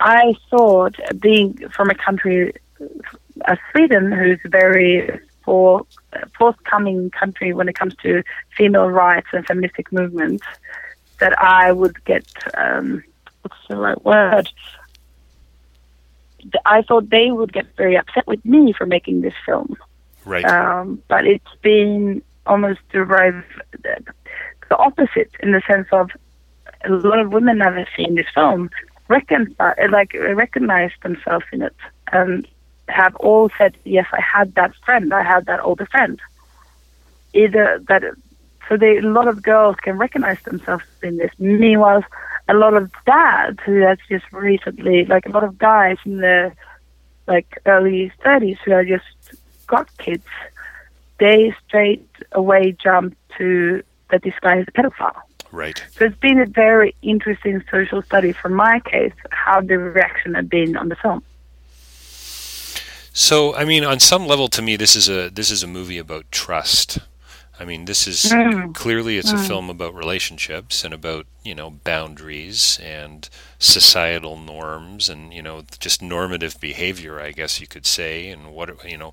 I 0.01 0.35
thought 0.51 0.97
being 1.21 1.69
from 1.71 1.91
a 1.91 1.95
country 1.95 2.55
as 3.45 3.59
Sweden, 3.73 4.13
who's 4.13 4.39
very 4.45 5.21
for 5.45 5.87
forthcoming 6.37 7.11
country 7.11 7.53
when 7.53 7.69
it 7.69 7.79
comes 7.79 7.95
to 8.03 8.23
female 8.57 8.91
rights 8.91 9.29
and 9.33 9.47
feministic 9.47 9.93
movements, 9.93 10.45
that 11.21 11.41
I 11.41 11.73
would 11.73 12.05
get 12.05 12.27
um, 12.57 13.03
what's 13.43 13.57
the 13.69 13.77
right 13.77 14.05
word? 14.05 14.49
I 16.65 16.83
thought 16.83 17.11
they 17.11 17.31
would 17.31 17.53
get 17.53 17.67
very 17.77 17.97
upset 17.97 18.27
with 18.27 18.45
me 18.45 18.73
for 18.73 18.87
making 18.87 19.21
this 19.21 19.35
film. 19.45 19.77
Right. 20.25 20.45
Um, 20.45 21.03
but 21.09 21.27
it's 21.27 21.55
been 21.63 22.23
almost 22.47 22.81
the, 22.93 23.43
the 24.69 24.77
opposite 24.77 25.31
in 25.41 25.53
the 25.53 25.63
sense 25.69 25.89
of 25.93 26.11
a 26.85 26.91
lot 26.91 27.19
of 27.19 27.33
women 27.33 27.61
have 27.61 27.87
seen 27.97 28.15
this 28.15 28.27
film 28.35 28.71
reckon, 29.09 29.55
uh, 29.61 29.73
like 29.91 30.15
recognize 30.15 30.91
themselves 31.03 31.47
in 31.53 31.63
it 31.63 31.75
and 32.13 32.47
have 32.89 33.15
all 33.17 33.51
said, 33.59 33.77
"Yes, 33.85 34.07
I 34.13 34.21
had 34.21 34.55
that 34.55 34.75
friend. 34.85 35.13
I 35.13 35.23
had 35.23 35.47
that 35.47 35.61
older 35.61 35.87
friend." 35.87 36.21
Either 37.35 37.83
that, 37.89 38.03
so 38.69 38.77
they, 38.77 38.99
a 38.99 39.03
lot 39.03 39.29
of 39.29 39.43
girls 39.43 39.77
can 39.77 39.99
recognize 39.99 40.41
themselves 40.43 40.85
in 41.03 41.19
this. 41.19 41.33
Meanwhile, 41.39 42.05
a 42.49 42.55
lot 42.55 42.75
of 42.75 42.91
dads 43.05 43.59
who 43.65 43.81
have 43.81 43.99
just 44.09 44.25
recently, 44.33 45.05
like 45.05 45.27
a 45.27 45.31
lot 45.31 45.45
of 45.45 45.59
guys 45.59 45.99
in 46.05 46.19
the 46.19 46.53
like 47.27 47.59
early 47.67 48.13
30s 48.25 48.59
who 48.65 48.71
have 48.71 48.87
just 48.87 49.41
got 49.67 49.89
kids, 49.99 50.27
they 51.19 51.55
straight 51.67 52.09
away 52.33 52.73
jump 52.73 53.17
to 53.37 53.83
that 54.11 54.23
this 54.23 54.35
guy 54.41 54.61
is 54.61 54.67
a 54.69 54.73
pedophile. 54.73 55.26
Right. 55.57 55.83
So 55.99 56.05
it's 56.05 56.19
been 56.19 56.39
a 56.39 56.45
very 56.45 56.95
interesting 57.01 57.65
social 57.71 58.03
study 58.03 58.33
for 58.33 58.51
my 58.51 58.79
case, 58.81 59.15
how 59.31 59.63
the 59.63 59.79
reaction 59.79 60.35
had 60.35 60.51
been 60.51 60.77
on 60.77 60.91
the 60.91 60.97
film. 60.97 61.23
So, 63.15 63.55
I 63.55 63.65
mean, 63.65 63.83
on 63.83 63.99
some 63.99 64.27
level, 64.27 64.49
to 64.49 64.61
me, 64.61 64.77
this 64.77 64.95
is 64.95 65.09
a 65.09 65.31
this 65.31 65.51
is 65.51 65.63
a 65.63 65.67
movie 65.67 65.97
about 65.97 66.31
trust. 66.31 66.99
I 67.59 67.65
mean, 67.65 67.87
this 67.87 68.07
is 68.07 68.25
mm. 68.27 68.75
clearly 68.75 69.17
it's 69.17 69.33
mm. 69.33 69.43
a 69.43 69.49
film 69.49 69.71
about 69.71 69.95
relationships 69.95 70.85
and 70.85 70.93
about 70.93 71.25
you 71.43 71.55
know 71.55 71.71
boundaries 71.71 72.79
and 72.83 73.27
societal 73.59 74.37
norms 74.37 75.09
and 75.09 75.33
you 75.33 75.43
know 75.43 75.63
just 75.79 76.03
normative 76.03 76.61
behavior 76.61 77.21
i 77.21 77.33
guess 77.33 77.61
you 77.61 77.67
could 77.67 77.87
say 77.87 78.29
and 78.29 78.53
what 78.53 78.85
you 78.85 78.97
know 78.97 79.13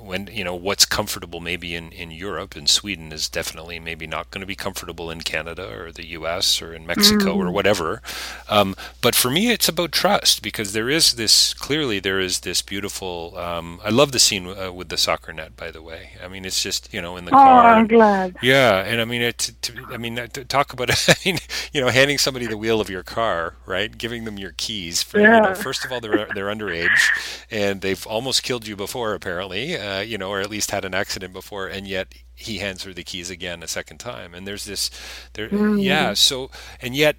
when 0.00 0.28
you 0.32 0.42
know 0.42 0.54
what's 0.54 0.84
comfortable 0.84 1.40
maybe 1.40 1.74
in 1.74 1.92
in 1.92 2.10
europe 2.10 2.56
and 2.56 2.68
sweden 2.68 3.12
is 3.12 3.28
definitely 3.28 3.78
maybe 3.78 4.06
not 4.06 4.30
going 4.30 4.40
to 4.40 4.46
be 4.46 4.56
comfortable 4.56 5.10
in 5.10 5.20
canada 5.20 5.72
or 5.72 5.92
the 5.92 6.04
us 6.04 6.60
or 6.60 6.74
in 6.74 6.86
mexico 6.86 7.34
mm. 7.34 7.46
or 7.46 7.50
whatever. 7.50 8.02
Um, 8.48 8.74
but 9.00 9.14
for 9.14 9.30
me 9.30 9.50
it's 9.52 9.68
about 9.68 9.92
trust 9.92 10.42
because 10.42 10.72
there 10.72 10.90
is 10.90 11.14
this 11.14 11.54
clearly 11.54 12.00
there 12.00 12.18
is 12.18 12.40
this 12.40 12.62
beautiful 12.62 13.36
um, 13.36 13.80
i 13.84 13.90
love 13.90 14.12
the 14.12 14.18
scene 14.18 14.46
uh, 14.48 14.72
with 14.72 14.88
the 14.88 14.96
soccer 14.96 15.32
net 15.32 15.56
by 15.56 15.70
the 15.70 15.82
way. 15.82 16.10
I 16.22 16.28
mean 16.28 16.44
it's 16.44 16.62
just 16.62 16.92
you 16.92 17.00
know 17.00 17.16
in 17.16 17.24
the 17.24 17.30
oh, 17.30 17.34
car 17.34 17.74
i'm 17.74 17.86
glad. 17.86 18.36
Yeah 18.42 18.84
and 18.84 19.00
i 19.00 19.04
mean 19.04 19.22
it 19.22 19.52
to, 19.62 19.72
i 19.90 19.96
mean 19.96 20.16
talk 20.48 20.72
about 20.72 20.90
i 21.08 21.14
mean 21.24 21.38
you 21.72 21.80
know, 21.80 21.88
handing 21.88 22.18
somebody 22.18 22.46
the 22.46 22.56
wheel 22.56 22.80
of 22.80 22.90
your 22.90 23.02
car, 23.02 23.54
right? 23.70 23.96
Giving 23.96 24.24
them 24.24 24.38
your 24.38 24.52
keys. 24.56 25.02
For, 25.02 25.20
yeah. 25.20 25.36
You 25.36 25.42
know, 25.42 25.54
first 25.54 25.84
of 25.84 25.92
all, 25.92 26.00
they're 26.00 26.26
they're 26.34 26.46
underage, 26.46 27.44
and 27.50 27.80
they've 27.80 28.06
almost 28.06 28.42
killed 28.42 28.66
you 28.66 28.76
before, 28.76 29.14
apparently. 29.14 29.76
Uh, 29.76 30.00
you 30.00 30.18
know, 30.18 30.28
or 30.28 30.40
at 30.40 30.50
least 30.50 30.72
had 30.72 30.84
an 30.84 30.94
accident 30.94 31.32
before, 31.32 31.68
and 31.68 31.86
yet 31.86 32.12
he 32.34 32.58
hands 32.58 32.84
her 32.84 32.92
the 32.92 33.04
keys 33.04 33.30
again 33.30 33.62
a 33.62 33.68
second 33.68 33.98
time. 33.98 34.34
And 34.34 34.46
there's 34.46 34.64
this, 34.64 34.90
there, 35.34 35.48
mm. 35.48 35.82
yeah. 35.82 36.14
So, 36.14 36.50
and 36.80 36.96
yet 36.96 37.16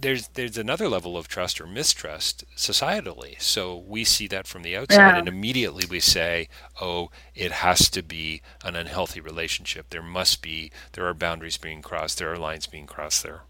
there's 0.00 0.28
there's 0.28 0.56
another 0.56 0.88
level 0.88 1.16
of 1.16 1.28
trust 1.28 1.60
or 1.60 1.66
mistrust 1.66 2.44
societally. 2.56 3.40
So 3.40 3.76
we 3.76 4.04
see 4.04 4.26
that 4.28 4.46
from 4.46 4.62
the 4.62 4.76
outside, 4.76 4.96
yeah. 4.96 5.18
and 5.18 5.28
immediately 5.28 5.84
we 5.88 6.00
say, 6.00 6.48
"Oh, 6.80 7.10
it 7.34 7.52
has 7.52 7.90
to 7.90 8.02
be 8.02 8.42
an 8.64 8.76
unhealthy 8.76 9.20
relationship. 9.20 9.90
There 9.90 10.02
must 10.02 10.42
be 10.42 10.70
there 10.92 11.06
are 11.06 11.14
boundaries 11.14 11.58
being 11.58 11.82
crossed. 11.82 12.18
There 12.18 12.32
are 12.32 12.38
lines 12.38 12.66
being 12.66 12.86
crossed 12.86 13.22
there." 13.22 13.42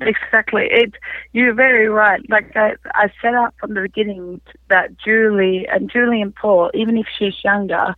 Exactly. 0.00 0.66
It. 0.70 0.94
You're 1.32 1.54
very 1.54 1.88
right. 1.88 2.20
Like 2.30 2.56
I, 2.56 2.74
I 2.94 3.12
set 3.20 3.34
up 3.34 3.54
from 3.60 3.74
the 3.74 3.82
beginning 3.82 4.40
that 4.68 4.96
Julie 4.98 5.66
and 5.68 5.90
Julie 5.90 6.22
and 6.22 6.34
Paul, 6.34 6.70
even 6.74 6.96
if 6.96 7.06
she's 7.18 7.34
younger, 7.44 7.94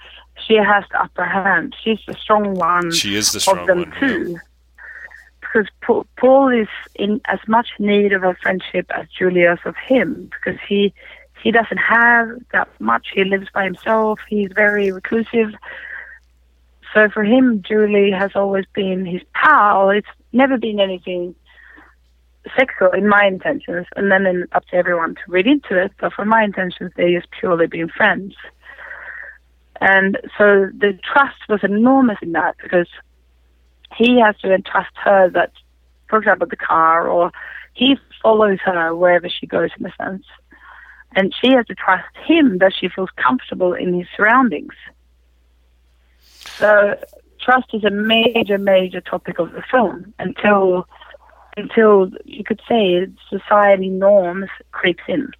she 0.47 0.55
has 0.55 0.85
the 0.91 1.03
upper 1.03 1.25
hand. 1.25 1.77
She's 1.83 2.01
the 2.07 2.15
strong 2.15 2.55
one. 2.55 2.91
She 2.93 3.15
is 3.15 3.33
the 3.33 3.41
strong 3.41 3.61
of 3.61 3.67
them 3.67 3.79
one, 3.79 4.01
too. 4.01 4.31
Yeah. 4.33 4.39
Because 5.41 5.69
Paul, 5.83 6.07
Paul 6.17 6.49
is 6.49 6.69
in 6.95 7.21
as 7.27 7.39
much 7.47 7.69
need 7.79 8.13
of 8.13 8.25
a 8.25 8.35
friendship 8.43 8.91
as 8.95 9.07
Julie 9.17 9.43
is 9.43 9.59
of 9.65 9.77
him, 9.77 10.31
because 10.33 10.59
he 10.67 10.93
he 11.43 11.51
doesn't 11.51 11.79
have 11.79 12.29
that 12.53 12.69
much. 12.81 13.09
He 13.15 13.25
lives 13.25 13.49
by 13.53 13.65
himself. 13.65 14.19
He's 14.29 14.51
very 14.55 14.91
reclusive. 14.93 15.55
So 16.95 17.09
for 17.11 17.25
him, 17.25 17.63
Julie 17.63 18.11
has 18.11 18.33
always 18.35 18.65
been 18.75 19.05
his 19.05 19.23
pal. 19.35 19.91
It's 19.91 20.07
never 20.33 20.59
been 20.59 20.81
anything 20.81 21.35
sexual 22.57 22.91
in 22.91 23.09
my 23.09 23.25
intentions, 23.27 23.87
and 23.97 24.11
then 24.11 24.27
in, 24.27 24.47
up 24.53 24.67
to 24.67 24.77
everyone 24.77 25.15
to 25.15 25.21
read 25.29 25.47
into 25.47 25.81
it. 25.81 25.93
But 26.01 26.13
for 26.13 26.25
my 26.25 26.43
intentions, 26.43 26.93
they 26.97 27.15
just 27.15 27.31
purely 27.31 27.67
being 27.67 27.89
friends. 27.89 28.35
And 29.81 30.17
so 30.39 30.69
the 30.77 30.99
trust 31.03 31.39
was 31.49 31.61
enormous 31.63 32.19
in 32.23 32.33
that 32.33 32.57
because 32.63 32.89
he 33.97 34.21
has 34.21 34.37
to 34.39 34.55
entrust 34.55 34.93
her 35.05 35.29
that, 35.31 35.53
for 36.09 36.19
example, 36.19 36.47
the 36.49 36.57
car, 36.57 37.09
or 37.09 37.33
he 37.75 37.97
follows 38.23 38.59
her 38.65 38.95
wherever 38.95 39.29
she 39.29 39.47
goes 39.47 39.71
in 39.79 39.87
a 39.87 39.93
sense. 39.97 40.25
And 41.15 41.35
she 41.41 41.53
has 41.53 41.67
to 41.67 41.75
trust 41.75 42.09
him 42.25 42.59
that 42.59 42.73
she 42.79 42.89
feels 42.89 43.11
comfortable 43.17 43.75
in 43.75 43.93
his 43.93 44.07
surroundings. 44.17 44.75
So 46.59 46.97
trust 47.41 47.75
is 47.75 47.85
a 47.85 47.91
major, 47.91 48.59
major 48.59 49.01
topic 49.01 49.39
of 49.39 49.53
the 49.53 49.63
film 49.71 50.15
until 50.19 50.89
until 51.57 52.11
you 52.25 52.45
could 52.45 52.61
say 52.69 53.07
society 53.31 53.89
norms 53.89 54.49
creeps 54.73 55.03
in. 55.09 55.31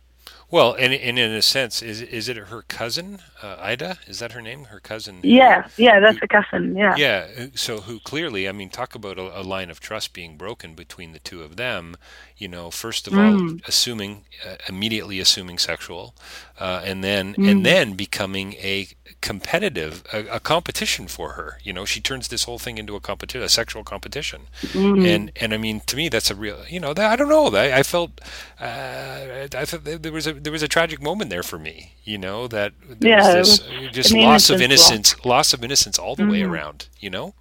Well, 0.53 0.75
and, 0.75 0.93
and 0.93 1.19
in 1.19 1.31
a 1.31 1.41
sense, 1.41 1.81
is 1.81 2.03
is 2.03 2.29
it 2.29 2.37
her 2.37 2.61
cousin 2.69 3.21
uh, 3.43 3.57
Ida? 3.59 3.97
Is 4.07 4.19
that 4.19 4.33
her 4.33 4.43
name? 4.43 4.65
Her 4.65 4.81
cousin? 4.81 5.21
Yeah, 5.23 5.67
yeah, 5.79 5.99
that's 5.99 6.19
who, 6.19 6.27
a 6.27 6.29
cousin. 6.29 6.77
Yeah. 6.77 6.95
Yeah. 6.95 7.27
Uh, 7.39 7.47
so 7.55 7.81
who 7.81 7.99
clearly, 8.01 8.47
I 8.47 8.53
mean, 8.53 8.69
talk 8.69 8.95
about 8.95 9.19
a, 9.19 9.41
a, 9.41 9.43
line 9.43 9.71
of 9.71 9.81
trust 9.81 10.13
being 10.13 10.37
broken 10.37 10.75
between 10.75 11.13
the 11.13 11.21
two 11.21 11.43
of 11.43 11.57
them. 11.57 11.97
You 12.37 12.49
know, 12.49 12.71
first 12.71 13.07
of 13.07 13.15
mm. 13.15 13.53
all, 13.53 13.61
assuming 13.67 14.25
uh, 14.47 14.57
immediately 14.69 15.21
assuming 15.21 15.57
sexual, 15.57 16.15
uh, 16.61 16.83
and 16.85 17.03
then 17.03 17.35
mm. 17.35 17.51
and 17.51 17.65
then 17.65 17.95
becoming 17.95 18.53
a 18.55 18.89
competitive 19.23 20.03
a, 20.13 20.27
a, 20.27 20.41
competition 20.41 21.07
for 21.07 21.33
her 21.33 21.59
you 21.63 21.73
know 21.73 21.85
she 21.85 22.01
turns 22.01 22.29
this 22.29 22.45
whole 22.45 22.59
thing 22.59 22.77
into 22.77 22.97
a 22.97 23.01
competition 23.01 23.43
a 23.43 23.49
sexual 23.49 23.85
competition 23.85 24.43
mm-hmm. 24.61 25.05
and 25.05 25.33
and 25.37 25.55
i 25.55 25.57
mean 25.57 25.81
to 25.81 25.97
me 25.97 26.09
that's 26.09 26.31
a 26.31 26.35
real 26.35 26.65
you 26.69 26.81
know 26.81 26.93
that, 26.93 27.11
i 27.11 27.15
don't 27.15 27.29
know 27.29 27.47
i, 27.57 27.79
I 27.79 27.83
felt 27.85 28.21
uh, 28.61 29.47
i 29.55 29.65
thought 29.65 29.85
there 29.85 30.13
was 30.13 30.27
a 30.27 30.35
there 30.43 30.53
was 30.53 30.63
a 30.63 30.69
tragic 30.69 31.01
moment 31.03 31.31
there 31.31 31.43
for 31.43 31.59
me 31.59 31.95
you 32.05 32.19
know 32.19 32.47
that 32.49 32.73
there 33.01 33.11
yeah, 33.11 33.39
was 33.39 33.61
this 33.61 33.81
was 33.81 33.91
just 33.91 34.15
loss 34.15 34.51
of 34.51 34.61
innocence 34.61 35.17
loss. 35.19 35.27
loss 35.27 35.53
of 35.53 35.65
innocence 35.65 35.99
all 35.99 36.17
the 36.17 36.23
mm-hmm. 36.23 36.33
way 36.33 36.43
around 36.43 36.89
you 37.01 37.11
know 37.11 37.35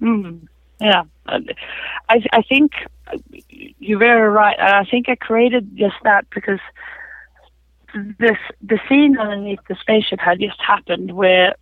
mm-hmm. 0.00 0.44
yeah 0.80 1.04
i 1.28 2.22
i 2.32 2.42
think 2.42 2.72
you're 3.78 3.98
very 3.98 4.28
right 4.28 4.58
i 4.58 4.84
think 4.84 5.08
i 5.08 5.14
created 5.14 5.76
just 5.76 5.96
that 6.02 6.26
because 6.30 6.60
this 8.18 8.38
the 8.60 8.78
scene 8.88 9.16
underneath 9.18 9.60
the 9.68 9.76
spaceship 9.80 10.18
had 10.18 10.40
just 10.40 10.60
happened 10.60 11.12
where 11.12 11.54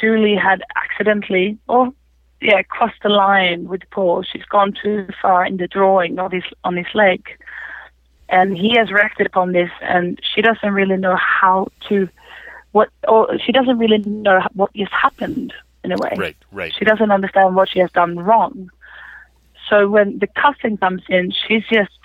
Julie 0.00 0.36
had 0.36 0.62
accidentally 0.76 1.58
or 1.68 1.92
yeah 2.40 2.62
crossed 2.62 3.02
the 3.02 3.08
line 3.08 3.68
with 3.68 3.82
Paul. 3.90 4.22
She's 4.22 4.44
gone 4.44 4.74
too 4.80 5.08
far 5.20 5.44
in 5.44 5.56
the 5.56 5.66
drawing 5.66 6.18
of 6.18 6.32
his 6.32 6.44
on 6.64 6.76
his 6.76 6.86
leg, 6.94 7.26
and 8.28 8.56
he 8.56 8.76
has 8.76 8.90
reacted 8.90 9.26
upon 9.26 9.52
this, 9.52 9.70
and 9.80 10.20
she 10.34 10.42
doesn't 10.42 10.72
really 10.72 10.96
know 10.96 11.16
how 11.16 11.68
to 11.88 12.08
what 12.72 12.90
or 13.08 13.38
she 13.38 13.52
doesn't 13.52 13.78
really 13.78 13.98
know 13.98 14.40
what 14.54 14.70
has 14.76 14.88
happened 14.90 15.52
in 15.84 15.92
a 15.92 15.96
way. 15.96 16.14
Right, 16.16 16.36
right. 16.52 16.74
She 16.78 16.84
doesn't 16.84 17.10
understand 17.10 17.54
what 17.56 17.68
she 17.68 17.78
has 17.78 17.90
done 17.92 18.18
wrong. 18.18 18.70
So 19.68 19.88
when 19.88 20.18
the 20.18 20.26
cousin 20.26 20.76
comes 20.76 21.02
in, 21.08 21.32
she's 21.46 21.64
just 21.72 21.98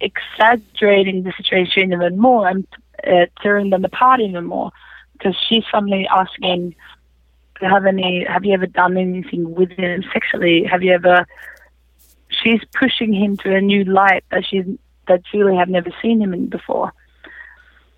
exaggerating 0.00 1.22
the 1.22 1.32
situation 1.36 1.92
even 1.92 2.18
more 2.18 2.48
and 2.48 2.66
uh, 3.06 3.26
tearing 3.42 3.70
them 3.70 3.84
apart 3.84 4.20
even 4.20 4.44
more 4.44 4.72
because 5.12 5.36
she's 5.48 5.64
suddenly 5.70 6.06
asking, 6.08 6.74
"Have 7.60 7.86
any? 7.86 8.24
Have 8.24 8.44
you 8.44 8.54
ever 8.54 8.66
done 8.66 8.96
anything 8.96 9.54
with 9.54 9.70
him 9.72 10.04
sexually? 10.12 10.64
Have 10.64 10.82
you 10.82 10.92
ever?" 10.92 11.26
She's 12.28 12.62
pushing 12.74 13.12
him 13.12 13.36
to 13.38 13.54
a 13.54 13.60
new 13.60 13.84
light 13.84 14.24
that 14.30 14.44
she's 14.44 14.66
that 15.08 15.22
Julie 15.30 15.56
had 15.56 15.68
never 15.68 15.90
seen 16.02 16.20
him 16.20 16.34
in 16.34 16.46
before, 16.46 16.92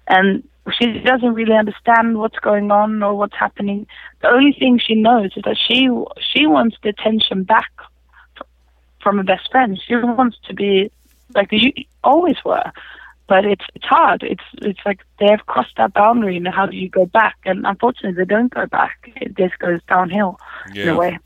and 0.06 0.42
she 0.72 0.98
doesn't 1.00 1.34
really 1.34 1.54
understand 1.56 2.18
what's 2.18 2.38
going 2.38 2.70
on 2.70 3.02
or 3.02 3.14
what's 3.14 3.36
happening. 3.36 3.86
The 4.22 4.28
only 4.28 4.52
thing 4.52 4.78
she 4.78 4.94
knows 4.94 5.30
is 5.36 5.42
that 5.44 5.56
she 5.56 5.88
she 6.32 6.46
wants 6.46 6.76
the 6.82 6.88
attention 6.90 7.44
back 7.44 7.70
from 9.02 9.18
her 9.18 9.22
best 9.22 9.50
friend. 9.50 9.80
She 9.86 9.94
wants 9.94 10.38
to 10.48 10.54
be 10.54 10.90
like 11.34 11.48
you 11.52 11.72
always 12.02 12.36
were, 12.44 12.72
but 13.28 13.44
it's 13.44 13.64
it's 13.74 13.84
hard. 13.84 14.22
It's 14.22 14.42
it's 14.62 14.80
like 14.84 15.00
they 15.20 15.28
have 15.28 15.46
crossed 15.46 15.76
that 15.76 15.94
boundary, 15.94 16.36
and 16.36 16.48
how 16.48 16.66
do 16.66 16.76
you 16.76 16.88
go 16.88 17.06
back? 17.06 17.36
And 17.44 17.66
unfortunately, 17.66 18.24
they 18.24 18.28
don't 18.28 18.52
go 18.52 18.66
back. 18.66 19.12
It 19.16 19.36
just 19.36 19.58
goes 19.58 19.80
downhill 19.88 20.38
yeah. 20.72 20.82
in 20.82 20.88
a 20.90 20.96
way. 20.96 21.18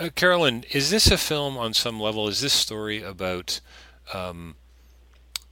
Uh, 0.00 0.08
Carolyn, 0.14 0.64
is 0.72 0.90
this 0.90 1.10
a 1.10 1.18
film 1.18 1.56
on 1.56 1.74
some 1.74 2.00
level? 2.00 2.28
Is 2.28 2.40
this 2.40 2.52
story 2.52 3.02
about? 3.02 3.60
Um, 4.12 4.56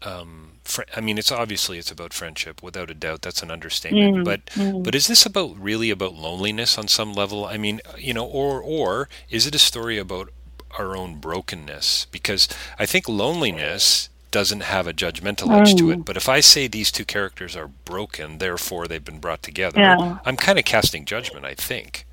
um, 0.05 0.53
fr- 0.65 0.83
I 0.97 1.01
mean, 1.01 1.19
it's 1.19 1.33
obviously 1.33 1.79
it's 1.79 1.91
about 1.91 2.13
friendship, 2.13 2.63
without 2.63 2.91
a 2.91 2.95
doubt. 2.95 3.23
That's 3.23 3.43
an 3.43 3.51
understatement. 3.51 4.19
Mm, 4.19 4.25
but 4.25 4.47
mm. 4.47 4.83
but 4.83 4.95
is 4.95 5.07
this 5.07 5.27
about 5.27 5.59
really 5.59 5.91
about 5.91 6.15
loneliness 6.15 6.79
on 6.79 6.89
some 6.89 7.13
level? 7.13 7.45
I 7.45 7.57
mean, 7.59 7.81
you 7.99 8.15
know, 8.15 8.27
or 8.27 8.61
or 8.63 9.09
is 9.31 9.47
it 9.47 9.55
a 9.55 9.59
story 9.59 9.99
about 9.99 10.31
our 10.79 10.97
own 10.97 11.17
brokenness? 11.17 12.07
Because 12.11 12.49
I 12.79 12.87
think 12.87 13.09
loneliness 13.09 14.09
doesn't 14.31 14.63
have 14.63 14.87
a 14.87 14.95
judgmental 14.95 15.51
edge 15.51 15.75
to 15.75 15.91
it. 15.91 15.99
Mm. 15.99 16.05
But 16.07 16.17
if 16.17 16.29
I 16.29 16.41
say 16.41 16.67
these 16.67 16.91
two 16.91 17.05
characters 17.05 17.55
are 17.55 17.69
broken, 17.69 18.39
therefore 18.39 18.89
they've 18.89 19.05
been 19.05 19.21
brought 19.21 19.43
together, 19.43 19.79
yeah. 19.79 20.19
I'm 20.25 20.37
kind 20.37 20.59
of 20.59 20.65
casting 20.65 21.05
judgment. 21.05 21.45
I 21.45 21.55
think. 21.55 22.07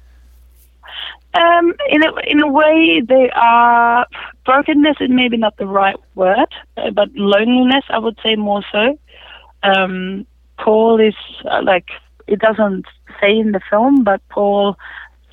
Um, 1.34 1.76
in 1.90 2.04
a 2.04 2.12
in 2.26 2.42
a 2.42 2.48
way, 2.48 3.02
they 3.08 3.30
are 3.36 4.08
brokenness 4.46 4.98
is 5.00 5.10
maybe 5.10 5.38
not 5.38 5.58
the 5.58 5.68
right 5.68 5.96
word, 6.16 6.54
but 6.76 7.10
loneliness 7.14 7.86
I 7.90 8.00
would 8.00 8.18
say 8.24 8.36
more 8.36 8.64
so. 8.72 8.98
Um, 9.62 10.26
Paul 10.58 11.00
is 11.00 11.14
uh, 11.46 11.62
like 11.64 11.88
it 12.28 12.40
doesn't 12.40 12.86
say 13.22 13.38
in 13.38 13.52
the 13.52 13.62
film, 13.70 14.04
but 14.04 14.28
Paul, 14.30 14.76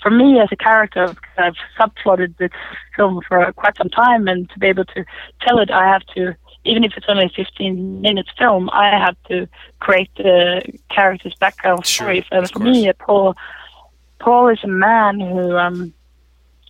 for 0.03 0.11
me 0.11 0.39
as 0.39 0.49
a 0.53 0.57
character, 0.57 1.15
I've 1.39 1.57
subplotted 1.79 2.37
this 2.37 2.51
film 2.95 3.23
for 3.27 3.51
quite 3.53 3.79
some 3.79 3.89
time, 3.89 4.29
and 4.29 4.51
to 4.51 4.59
be 4.59 4.67
able 4.67 4.85
to 4.85 5.05
tell 5.41 5.59
it, 5.59 5.71
I 5.71 5.87
have 5.89 6.03
to 6.15 6.37
even 6.67 6.85
if 6.85 6.93
it's 6.97 7.07
only 7.09 7.27
a 7.27 7.29
15 7.29 8.01
minutes 8.01 8.29
film, 8.37 8.69
I 8.73 8.91
have 8.91 9.17
to 9.29 9.49
create 9.79 10.11
the 10.17 10.63
character's 10.91 11.35
background 11.37 11.87
sure, 11.87 12.07
story. 12.07 12.27
So 12.31 12.45
for 12.53 12.59
me, 12.59 12.93
Paul 12.99 13.35
Paul 14.19 14.49
is 14.49 14.59
a 14.63 14.69
man 14.69 15.21
who 15.21 15.57
um, 15.57 15.93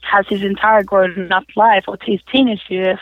has 0.02 0.26
his 0.28 0.42
entire 0.42 0.82
grown 0.82 1.32
up 1.32 1.44
life, 1.56 1.84
or 1.88 1.96
his 2.02 2.20
teenage 2.30 2.64
years, 2.68 2.98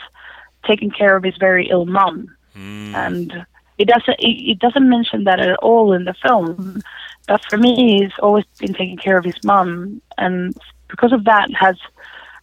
taking 0.65 0.91
care 0.91 1.15
of 1.15 1.23
his 1.23 1.37
very 1.37 1.69
ill 1.69 1.85
mom, 1.85 2.35
mm. 2.55 2.93
and 2.93 3.45
it 3.77 3.87
doesn't 3.87 4.19
it, 4.19 4.51
it 4.51 4.59
doesn't 4.59 4.89
mention 4.89 5.23
that 5.25 5.39
at 5.39 5.57
all 5.57 5.93
in 5.93 6.05
the 6.05 6.13
film. 6.13 6.81
But 7.27 7.43
for 7.49 7.57
me, 7.57 7.99
he's 7.99 8.11
always 8.19 8.45
been 8.59 8.73
taking 8.73 8.97
care 8.97 9.17
of 9.17 9.25
his 9.25 9.43
mom, 9.43 10.01
and 10.17 10.55
because 10.87 11.11
of 11.11 11.25
that, 11.25 11.51
has 11.53 11.77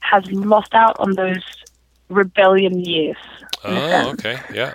has 0.01 0.31
lost 0.33 0.75
out 0.75 0.99
on 0.99 1.15
those 1.15 1.45
rebellion 2.09 2.81
years. 2.81 3.17
Oh, 3.65 4.11
okay, 4.11 4.39
yeah. 4.53 4.75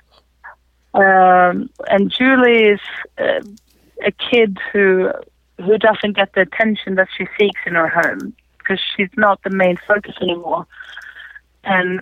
Um, 0.93 1.69
and 1.89 2.09
Julie 2.09 2.69
is 2.69 2.79
uh, 3.17 3.41
a 4.03 4.11
kid 4.11 4.57
who 4.71 5.11
who 5.57 5.77
doesn't 5.77 6.15
get 6.15 6.33
the 6.33 6.41
attention 6.41 6.95
that 6.95 7.07
she 7.17 7.27
seeks 7.37 7.59
in 7.65 7.75
her 7.75 7.87
home 7.87 8.33
because 8.57 8.79
she's 8.95 9.09
not 9.17 9.41
the 9.43 9.49
main 9.49 9.77
focus 9.87 10.15
anymore. 10.21 10.67
And 11.63 12.01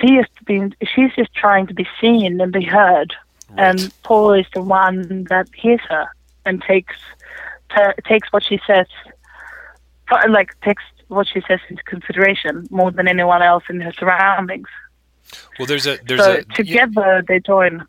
she 0.00 0.14
is 0.14 0.26
being, 0.46 0.74
she's 0.82 1.14
just 1.14 1.34
trying 1.34 1.66
to 1.66 1.74
be 1.74 1.86
seen 2.00 2.40
and 2.40 2.52
be 2.52 2.64
heard. 2.64 3.14
Right. 3.50 3.68
And 3.68 3.92
Paul 4.02 4.32
is 4.32 4.46
the 4.54 4.62
one 4.62 5.24
that 5.24 5.48
hears 5.54 5.80
her 5.88 6.06
and 6.46 6.62
takes 6.62 6.96
t- 7.70 8.02
takes 8.06 8.32
what 8.32 8.42
she 8.42 8.60
says, 8.66 8.86
like 10.28 10.58
takes 10.60 10.82
what 11.08 11.26
she 11.26 11.42
says 11.46 11.60
into 11.68 11.82
consideration 11.84 12.66
more 12.70 12.90
than 12.90 13.08
anyone 13.08 13.42
else 13.42 13.64
in 13.68 13.80
her 13.80 13.92
surroundings. 13.92 14.68
Well, 15.58 15.66
there's 15.66 15.86
a 15.86 15.98
there's 16.06 16.20
so 16.20 16.32
a 16.34 16.44
together 16.44 17.24
they 17.26 17.40
join. 17.40 17.86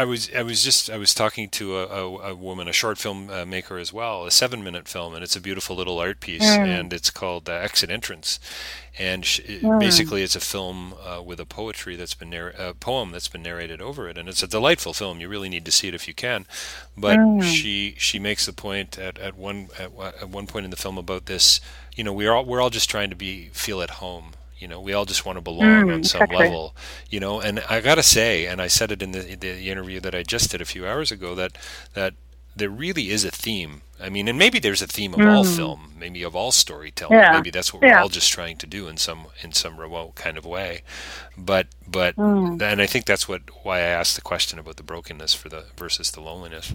I 0.00 0.04
was 0.04 0.30
I 0.34 0.42
was 0.42 0.64
just 0.64 0.88
I 0.88 0.96
was 0.96 1.12
talking 1.12 1.50
to 1.50 1.76
a, 1.76 1.84
a, 1.84 2.30
a 2.30 2.34
woman, 2.34 2.68
a 2.68 2.72
short 2.72 2.96
film 2.96 3.28
uh, 3.28 3.44
maker 3.44 3.76
as 3.76 3.92
well, 3.92 4.24
a 4.24 4.30
seven 4.30 4.64
minute 4.64 4.88
film, 4.88 5.14
and 5.14 5.22
it's 5.22 5.36
a 5.36 5.42
beautiful 5.42 5.76
little 5.76 5.98
art 5.98 6.20
piece, 6.20 6.42
mm. 6.42 6.56
and 6.56 6.90
it's 6.94 7.10
called 7.10 7.50
uh, 7.50 7.52
Exit 7.52 7.90
Entrance, 7.90 8.40
and 8.98 9.26
sh- 9.26 9.40
mm. 9.40 9.78
basically 9.78 10.22
it's 10.22 10.34
a 10.34 10.40
film 10.40 10.94
uh, 11.04 11.20
with 11.20 11.38
a 11.38 11.44
poetry 11.44 11.96
that's 11.96 12.14
been 12.14 12.30
narr- 12.30 12.54
a 12.58 12.72
poem 12.72 13.10
that's 13.10 13.28
been 13.28 13.42
narrated 13.42 13.82
over 13.82 14.08
it, 14.08 14.16
and 14.16 14.26
it's 14.26 14.42
a 14.42 14.48
delightful 14.48 14.94
film. 14.94 15.20
You 15.20 15.28
really 15.28 15.50
need 15.50 15.66
to 15.66 15.70
see 15.70 15.88
it 15.88 15.94
if 15.94 16.08
you 16.08 16.14
can. 16.14 16.46
But 16.96 17.18
mm. 17.18 17.42
she 17.42 17.94
she 17.98 18.18
makes 18.18 18.46
the 18.46 18.54
point 18.54 18.98
at, 18.98 19.18
at 19.18 19.36
one 19.36 19.68
at, 19.78 19.92
at 20.22 20.30
one 20.30 20.46
point 20.46 20.64
in 20.64 20.70
the 20.70 20.78
film 20.78 20.96
about 20.96 21.26
this. 21.26 21.60
You 21.94 22.04
know, 22.04 22.14
we're 22.14 22.32
all 22.32 22.46
we're 22.46 22.62
all 22.62 22.70
just 22.70 22.88
trying 22.88 23.10
to 23.10 23.16
be 23.16 23.50
feel 23.52 23.82
at 23.82 23.90
home 23.90 24.32
you 24.60 24.68
know, 24.68 24.80
we 24.80 24.92
all 24.92 25.06
just 25.06 25.24
want 25.24 25.36
to 25.36 25.42
belong 25.42 25.86
mm, 25.86 25.94
on 25.94 26.04
some 26.04 26.22
exactly. 26.22 26.36
level. 26.36 26.76
You 27.08 27.18
know, 27.18 27.40
and 27.40 27.60
I 27.68 27.80
gotta 27.80 28.02
say, 28.02 28.46
and 28.46 28.60
I 28.60 28.68
said 28.68 28.92
it 28.92 29.02
in 29.02 29.12
the, 29.12 29.34
the 29.34 29.70
interview 29.70 30.00
that 30.00 30.14
I 30.14 30.22
just 30.22 30.50
did 30.50 30.60
a 30.60 30.66
few 30.66 30.86
hours 30.86 31.10
ago 31.10 31.34
that 31.34 31.56
that 31.94 32.14
there 32.54 32.70
really 32.70 33.10
is 33.10 33.24
a 33.24 33.30
theme. 33.30 33.82
I 34.00 34.08
mean, 34.08 34.28
and 34.28 34.38
maybe 34.38 34.58
there's 34.58 34.82
a 34.82 34.86
theme 34.86 35.14
of 35.14 35.20
mm. 35.20 35.30
all 35.30 35.44
film, 35.44 35.94
maybe 35.98 36.22
of 36.22 36.34
all 36.34 36.52
storytelling. 36.52 37.18
Yeah. 37.18 37.32
Maybe 37.32 37.50
that's 37.50 37.72
what 37.72 37.82
we're 37.82 37.96
all 37.96 38.08
just 38.08 38.32
trying 38.32 38.56
to 38.58 38.66
do 38.66 38.88
in 38.88 38.96
some 38.96 39.26
in 39.42 39.52
some 39.52 39.78
remote 39.78 40.14
kind 40.14 40.38
of 40.38 40.44
way. 40.44 40.82
But 41.36 41.66
but 41.88 42.16
mm. 42.16 42.60
and 42.60 42.82
I 42.82 42.86
think 42.86 43.06
that's 43.06 43.28
what 43.28 43.42
why 43.64 43.78
I 43.78 43.82
asked 43.98 44.16
the 44.16 44.22
question 44.22 44.58
about 44.58 44.76
the 44.76 44.82
brokenness 44.82 45.34
for 45.34 45.48
the 45.48 45.64
versus 45.76 46.10
the 46.10 46.20
loneliness. 46.20 46.74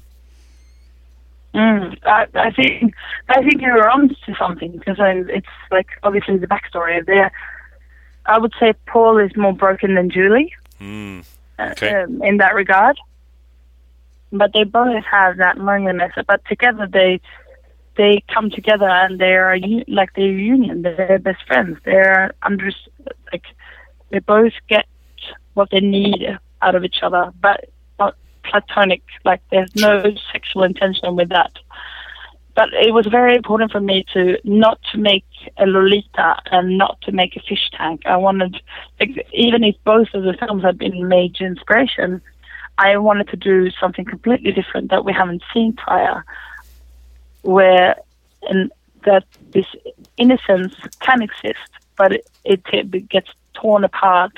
Mm, 1.53 1.97
I, 2.03 2.27
I 2.33 2.51
think 2.51 2.93
I 3.29 3.41
think 3.41 3.61
you're 3.61 3.89
on 3.89 4.09
to 4.09 4.35
something 4.37 4.71
because 4.73 4.97
it's 4.99 5.47
like 5.71 5.87
obviously 6.03 6.37
the 6.37 6.47
backstory 6.47 7.03
there 7.05 7.31
I 8.25 8.39
would 8.39 8.53
say 8.59 8.73
Paul 8.87 9.17
is 9.17 9.35
more 9.35 9.53
broken 9.53 9.95
than 9.95 10.09
Julie 10.09 10.53
mm, 10.79 11.25
okay. 11.59 12.03
um, 12.03 12.21
in 12.23 12.37
that 12.37 12.55
regard. 12.55 12.97
But 14.31 14.51
they 14.53 14.63
both 14.63 15.03
have 15.05 15.37
that 15.37 15.57
loneliness. 15.57 16.11
But 16.27 16.43
together 16.45 16.87
they 16.91 17.21
they 17.97 18.23
come 18.33 18.49
together 18.49 18.89
and 18.89 19.19
they 19.19 19.35
are 19.35 19.57
like 19.87 20.13
they're 20.15 20.25
union. 20.25 20.81
They're 20.81 21.19
best 21.19 21.45
friends. 21.47 21.77
They're 21.85 22.33
under 22.41 22.71
like 23.31 23.45
they 24.09 24.19
both 24.19 24.53
get 24.67 24.85
what 25.53 25.69
they 25.71 25.79
need 25.79 26.37
out 26.61 26.75
of 26.75 26.83
each 26.83 27.01
other, 27.01 27.31
but 27.41 27.69
not 27.99 28.15
platonic. 28.43 29.03
Like 29.23 29.41
there's 29.51 29.73
no 29.75 30.03
sexual 30.31 30.63
intention 30.63 31.15
with 31.15 31.29
that 31.29 31.51
but 32.55 32.69
it 32.73 32.93
was 32.93 33.05
very 33.05 33.35
important 33.35 33.71
for 33.71 33.81
me 33.81 34.05
to 34.13 34.37
not 34.45 34.79
to 34.91 34.97
make 34.97 35.25
a 35.57 35.65
Lolita 35.65 36.37
and 36.51 36.77
not 36.77 36.99
to 37.01 37.11
make 37.11 37.35
a 37.35 37.41
fish 37.41 37.69
tank. 37.73 38.03
I 38.05 38.15
wanted, 38.15 38.61
even 39.33 39.63
if 39.65 39.75
both 39.83 40.07
of 40.13 40.23
the 40.23 40.33
films 40.33 40.63
had 40.63 40.77
been 40.77 41.07
major 41.07 41.45
inspiration, 41.45 42.21
I 42.77 42.97
wanted 42.97 43.27
to 43.29 43.37
do 43.37 43.69
something 43.71 44.05
completely 44.05 44.53
different 44.53 44.89
that 44.89 45.03
we 45.03 45.11
haven't 45.11 45.43
seen 45.53 45.73
prior, 45.73 46.23
where 47.41 47.95
and 48.49 48.71
that 49.03 49.25
this 49.51 49.67
innocence 50.17 50.75
can 50.99 51.21
exist, 51.21 51.69
but 51.97 52.13
it, 52.13 52.27
it, 52.45 52.63
it 52.73 53.09
gets 53.09 53.29
torn 53.53 53.83
apart 53.83 54.33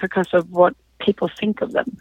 because 0.00 0.32
of 0.32 0.50
what 0.50 0.74
people 0.98 1.28
think 1.40 1.62
of 1.62 1.72
them, 1.72 1.98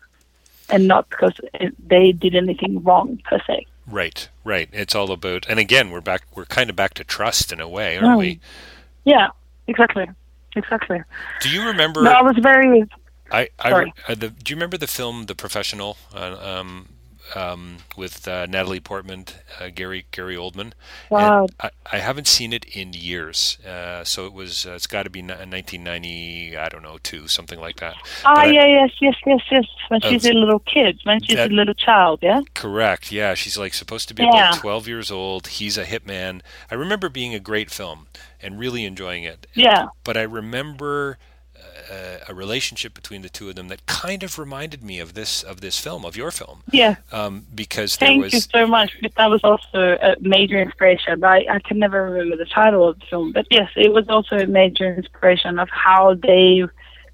and 0.70 0.88
not 0.88 1.10
because 1.10 1.40
they 1.88 2.12
did 2.12 2.36
anything 2.36 2.84
wrong 2.84 3.22
per 3.26 3.40
se. 3.48 3.66
Right, 3.88 4.28
right. 4.44 4.70
It's 4.74 4.94
all 4.94 5.12
about, 5.12 5.46
and 5.48 5.60
again, 5.60 5.92
we're 5.92 6.02
back. 6.02 6.24
We're 6.36 6.46
kind 6.46 6.70
of 6.70 6.76
back 6.76 6.94
to 6.96 7.04
trust 7.06 7.54
in 7.54 7.62
a 7.62 7.70
way, 7.70 7.98
aren't 7.98 8.10
mm. 8.10 8.18
we? 8.18 8.40
Yeah, 9.06 9.30
exactly, 9.68 10.06
exactly. 10.56 11.02
Do 11.42 11.50
you 11.50 11.66
remember? 11.66 12.04
No, 12.04 12.12
I 12.12 12.22
was 12.22 12.36
very. 12.42 12.84
I, 13.32 13.50
I 13.60 13.70
Sorry. 13.70 13.94
Uh, 14.08 14.16
the, 14.16 14.30
do 14.30 14.52
you 14.52 14.56
remember 14.56 14.78
the 14.78 14.88
film 14.88 15.26
The 15.26 15.36
Professional? 15.36 15.98
Uh, 16.14 16.38
um, 16.40 16.90
um, 17.36 17.78
with 17.96 18.28
uh, 18.28 18.46
Natalie 18.46 18.80
Portman, 18.80 19.26
uh, 19.60 19.70
Gary 19.74 20.06
Gary 20.12 20.36
Oldman. 20.36 20.74
Wow. 21.10 21.48
I, 21.60 21.72
I, 21.92 21.98
haven't 21.98 22.28
seen 22.28 22.54
it 22.54 22.66
in 22.66 22.94
years, 22.94 23.58
uh, 23.66 24.04
so 24.04 24.26
it 24.26 24.34
was 24.34 24.66
uh, 24.66 24.72
it's 24.72 24.88
got 24.88 25.04
to 25.04 25.10
be 25.10 25.22
1990, 25.22 26.58
I 26.58 26.70
don't 26.70 26.84
know, 26.84 26.98
two 27.02 27.28
something 27.28 27.60
like 27.60 27.78
that. 27.78 27.96
Ah, 28.26 28.44
yeah, 28.44 28.64
I, 28.64 28.68
yes, 28.68 28.92
yes, 29.02 29.16
yes, 29.26 29.42
yes. 29.52 29.66
When 29.90 30.02
she's 30.02 30.26
a 30.26 30.34
little 30.34 30.60
kid, 30.60 31.00
when 31.04 31.22
she's 31.22 31.36
that, 31.36 31.52
a 31.52 31.54
little 31.54 31.74
child, 31.74 32.20
yeah. 32.22 32.42
Correct. 32.54 33.12
Yeah, 33.12 33.34
she's 33.34 33.58
like 33.58 33.74
supposed 33.74 34.08
to 34.10 34.14
be 34.14 34.24
yeah. 34.24 34.50
about 34.50 34.62
12 34.62 34.88
years 34.88 35.12
old. 35.12 35.48
He's 35.48 35.78
a 35.78 35.86
hitman. 35.86 36.42
I 36.72 36.76
remember 36.76 37.10
being 37.10 37.34
a 37.34 37.40
great 37.40 37.72
film 37.72 38.08
and 38.42 38.60
really 38.60 38.86
enjoying 38.86 39.24
it. 39.24 39.48
Yeah. 39.54 39.88
But 40.04 40.18
I 40.18 40.24
remember 40.24 41.18
a, 42.28 42.34
relationship 42.34 42.94
between 42.94 43.22
the 43.22 43.30
two 43.30 43.50
of 43.50 43.56
them 43.56 43.68
that 43.70 43.86
kind 43.86 44.22
of 44.24 44.38
reminded 44.38 44.84
me 44.84 45.00
of 45.00 45.14
this 45.14 45.44
of 45.44 45.62
this 45.62 45.80
film 45.80 46.06
of 46.06 46.16
your 46.16 46.32
film. 46.32 46.64
Yeah. 46.72 46.96
Um, 47.12 47.46
because 47.54 47.96
thank 47.96 48.24
was... 48.24 48.34
you 48.34 48.42
so 48.42 48.68
much. 48.68 48.96
That 49.16 49.30
was 49.30 49.42
also 49.44 49.98
a 50.02 50.16
major 50.20 50.62
inspiration. 50.62 51.24
I 51.24 51.46
I 51.50 51.60
can 51.60 51.80
never 51.80 52.04
remember 52.04 52.38
the 52.38 52.46
title 52.46 52.88
of 52.88 53.00
the 53.00 53.06
film, 53.06 53.32
but 53.32 53.48
yes, 53.50 53.70
it 53.76 53.92
was 53.92 54.08
also 54.10 54.38
a 54.38 54.48
major 54.48 54.94
inspiration 54.94 55.60
of 55.60 55.70
how 55.70 56.14
they 56.16 56.64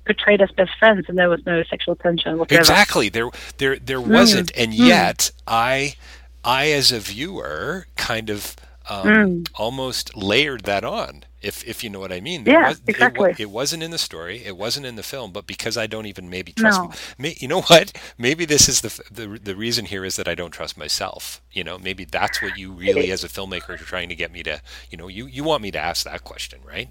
portrayed 0.05 0.41
as 0.41 0.51
best 0.51 0.71
friends, 0.77 1.05
and 1.07 1.17
there 1.17 1.29
was 1.29 1.45
no 1.45 1.63
sexual 1.63 1.95
tension 1.95 2.37
whatever. 2.37 2.59
Exactly. 2.59 3.09
There, 3.09 3.29
there, 3.57 3.77
there 3.77 3.99
Mm. 3.99 4.11
wasn't, 4.11 4.51
and 4.57 4.73
yet 4.73 5.31
I, 5.47 5.95
I 6.43 6.71
as 6.71 6.91
a 6.91 6.99
viewer, 6.99 7.87
kind 7.95 8.29
of 8.29 8.55
um, 8.89 9.25
Mm. 9.25 9.47
almost 9.55 10.15
layered 10.15 10.63
that 10.65 10.83
on. 10.83 11.25
If, 11.41 11.65
if 11.67 11.83
you 11.83 11.89
know 11.89 11.99
what 11.99 12.11
I 12.13 12.21
mean. 12.21 12.45
There 12.45 12.55
Yeah, 12.55 12.63
was, 12.63 12.81
it 12.87 12.87
exactly. 12.87 13.37
It, 13.37 13.49
wasn't 13.49 13.83
in 13.83 13.91
the 13.91 13.97
story. 13.97 14.43
It 14.45 14.57
wasn't 14.57 14.85
in 14.85 14.95
the 14.95 15.03
film. 15.03 15.31
But 15.33 15.47
because 15.47 15.77
I 15.77 15.87
don't 15.87 16.05
even 16.05 16.29
maybe 16.29 16.53
trust. 16.53 16.81
No. 16.81 16.97
May, 17.17 17.35
you 17.39 17.47
know 17.47 17.61
what? 17.63 17.93
Maybe 18.17 18.45
this 18.45 18.69
is 18.69 18.81
the, 18.81 19.03
the 19.11 19.39
the 19.39 19.55
reason 19.55 19.85
here 19.85 20.05
is 20.05 20.15
that 20.17 20.27
I 20.27 20.35
don't 20.35 20.51
trust 20.51 20.77
myself. 20.77 21.41
You 21.51 21.63
know, 21.63 21.77
maybe 21.77 22.05
that's 22.05 22.41
what 22.41 22.55
you 22.55 22.71
really, 22.71 23.11
as 23.11 23.23
a 23.23 23.29
filmmaker, 23.29 23.71
are 23.71 23.77
trying 23.77 24.09
to 24.09 24.15
get 24.15 24.31
me 24.31 24.43
to. 24.43 24.61
You 24.89 24.97
know, 24.97 25.07
you 25.09 25.25
you 25.27 25.43
want 25.43 25.63
me 25.63 25.71
to 25.71 25.79
ask 25.79 26.05
that 26.05 26.23
question, 26.23 26.61
right? 26.65 26.89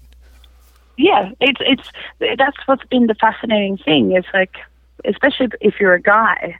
yeah, 0.97 1.31
it's 1.39 1.59
it's 1.61 1.89
that's 2.37 2.57
what's 2.65 2.85
been 2.85 3.07
the 3.07 3.15
fascinating 3.15 3.77
thing. 3.77 4.11
It's 4.11 4.27
like, 4.33 4.53
especially 5.05 5.47
if 5.61 5.75
you're 5.79 5.93
a 5.95 6.01
guy 6.01 6.55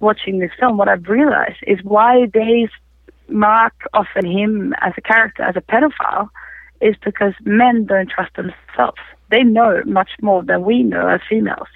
watching 0.00 0.38
this 0.38 0.50
film, 0.58 0.76
what 0.76 0.88
I've 0.88 1.08
realized 1.08 1.58
is 1.66 1.78
why 1.82 2.26
they 2.32 2.68
mark 3.28 3.74
often 3.92 4.26
him 4.26 4.74
as 4.80 4.92
a 4.96 5.00
character 5.00 5.42
as 5.42 5.56
a 5.56 5.60
pedophile 5.60 6.28
is 6.80 6.96
because 7.04 7.34
men 7.44 7.86
don't 7.86 8.10
trust 8.10 8.34
themselves. 8.34 8.98
They 9.30 9.42
know 9.42 9.82
much 9.86 10.10
more 10.20 10.42
than 10.42 10.62
we 10.62 10.82
know 10.82 11.08
as 11.08 11.20
females. 11.28 11.68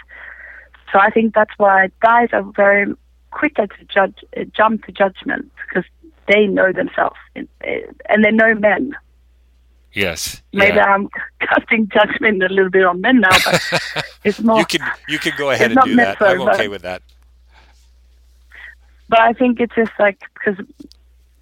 So 0.92 0.98
I 0.98 1.10
think 1.10 1.34
that's 1.34 1.52
why 1.56 1.88
guys 2.00 2.28
are 2.32 2.42
very 2.42 2.94
quicker 3.30 3.66
to 3.66 3.84
judge, 3.92 4.16
uh, 4.36 4.44
jump 4.56 4.84
to 4.86 4.92
judgment 4.92 5.50
because 5.66 5.84
they 6.26 6.46
know 6.46 6.72
themselves 6.72 7.16
and 7.34 7.48
and 8.08 8.24
they 8.24 8.30
know 8.30 8.54
men. 8.54 8.94
Yes. 9.92 10.42
Maybe 10.52 10.76
yeah. 10.76 10.84
I'm 10.84 11.08
casting 11.40 11.88
judgment 11.88 12.42
a 12.42 12.48
little 12.48 12.70
bit 12.70 12.84
on 12.84 13.00
men 13.00 13.20
now, 13.20 13.36
but 13.44 14.04
it's 14.24 14.40
more. 14.40 14.58
You 14.60 14.66
can 14.66 14.90
you 15.08 15.18
can 15.18 15.32
go 15.36 15.50
ahead 15.54 15.72
and 15.72 15.80
do 15.84 15.96
that. 15.96 16.20
I'm 16.20 16.40
okay 16.42 16.66
but- 16.66 16.70
with 16.70 16.82
that. 16.82 17.02
But 19.10 19.20
I 19.20 19.32
think 19.32 19.58
it's 19.58 19.74
just 19.74 19.92
like 19.98 20.20
because 20.34 20.62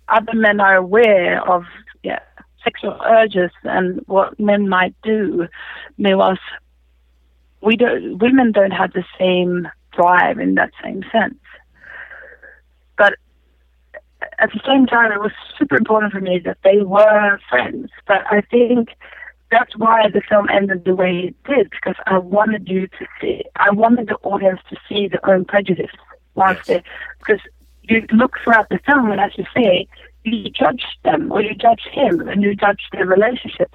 other 0.08 0.34
men 0.34 0.60
are 0.60 0.76
aware 0.76 1.42
of 1.48 1.64
yeah 2.02 2.20
sexual 2.62 2.98
urges 3.04 3.50
and 3.64 4.00
what 4.06 4.38
men 4.38 4.68
might 4.68 4.94
do. 5.02 5.46
Meanwhile, 5.98 6.38
we 7.62 7.76
don't. 7.76 8.18
Women 8.18 8.52
don't 8.52 8.72
have 8.72 8.92
the 8.92 9.04
same 9.18 9.68
drive 9.92 10.38
in 10.38 10.54
that 10.56 10.70
same 10.82 11.02
sense. 11.10 11.38
But 12.98 13.14
at 14.38 14.50
the 14.52 14.60
same 14.66 14.86
time, 14.86 15.12
it 15.12 15.20
was 15.20 15.32
super 15.58 15.76
important 15.76 16.12
for 16.12 16.20
me 16.20 16.38
that 16.44 16.58
they 16.64 16.78
were 16.82 17.38
friends. 17.48 17.90
But 18.06 18.22
I 18.30 18.40
think 18.40 18.88
that's 19.50 19.76
why 19.76 20.08
the 20.08 20.22
film 20.28 20.48
ended 20.50 20.84
the 20.84 20.94
way 20.94 21.28
it 21.28 21.36
did 21.44 21.70
because 21.70 21.96
I 22.06 22.18
wanted 22.18 22.68
you 22.68 22.88
to 22.88 23.06
see. 23.20 23.44
I 23.56 23.70
wanted 23.70 24.08
the 24.08 24.16
audience 24.22 24.60
to 24.70 24.76
see 24.88 25.08
their 25.08 25.24
own 25.28 25.44
prejudice 25.44 25.92
Yes. 26.36 26.66
they 26.66 26.82
because 27.18 27.40
you 27.88 28.04
look 28.12 28.36
throughout 28.42 28.68
the 28.68 28.78
film 28.86 29.10
and 29.10 29.20
as 29.20 29.32
you 29.36 29.44
say, 29.54 29.86
you 30.24 30.50
judge 30.50 30.84
them 31.04 31.30
or 31.30 31.40
you 31.40 31.54
judge 31.54 31.82
him 31.90 32.28
and 32.28 32.42
you 32.42 32.54
judge 32.54 32.82
their 32.92 33.06
relationship. 33.06 33.72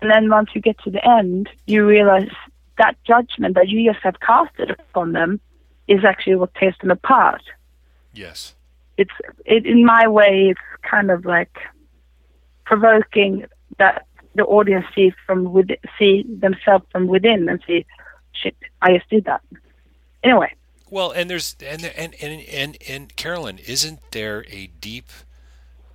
And 0.00 0.10
then 0.10 0.28
once 0.30 0.50
you 0.54 0.60
get 0.60 0.78
to 0.80 0.90
the 0.90 1.04
end, 1.06 1.48
you 1.66 1.86
realize 1.86 2.30
that 2.78 2.96
judgment 3.04 3.54
that 3.54 3.68
you 3.68 3.90
just 3.90 4.02
have 4.04 4.20
casted 4.20 4.70
upon 4.70 5.12
them 5.12 5.40
is 5.88 6.04
actually 6.04 6.36
what 6.36 6.54
tears 6.54 6.74
them 6.80 6.90
apart. 6.90 7.42
Yes. 8.12 8.54
It's 8.96 9.10
it 9.44 9.66
in 9.66 9.84
my 9.84 10.08
way 10.08 10.48
it's 10.50 10.60
kind 10.88 11.10
of 11.10 11.24
like 11.24 11.56
provoking 12.64 13.46
that 13.78 14.06
the 14.34 14.44
audience 14.44 14.86
see 14.94 15.12
from 15.26 15.52
within, 15.52 15.76
see 15.98 16.24
themselves 16.28 16.84
from 16.92 17.06
within 17.06 17.48
and 17.48 17.62
see 17.66 17.86
shit, 18.32 18.56
I 18.82 18.96
just 18.96 19.08
did 19.10 19.24
that. 19.24 19.42
Anyway. 20.22 20.52
Well, 20.90 21.10
and 21.10 21.28
there's 21.28 21.56
and 21.64 21.84
and 21.84 22.14
and 22.20 22.42
and, 22.42 22.78
and 22.88 23.16
Carolyn, 23.16 23.58
isn't 23.58 24.00
there 24.12 24.44
a 24.50 24.68
deep? 24.80 25.10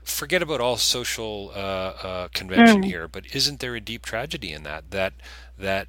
Forget 0.04 0.42
about 0.42 0.60
all 0.60 0.78
social 0.78 1.52
uh, 1.56 1.58
uh, 1.58 2.28
convention 2.34 2.84
here, 2.84 3.08
but 3.08 3.26
isn't 3.34 3.60
there 3.62 3.74
a 3.76 3.82
deep 3.82 4.06
tragedy 4.06 4.52
in 4.52 4.64
that? 4.64 4.92
That 4.92 5.14
that 5.58 5.88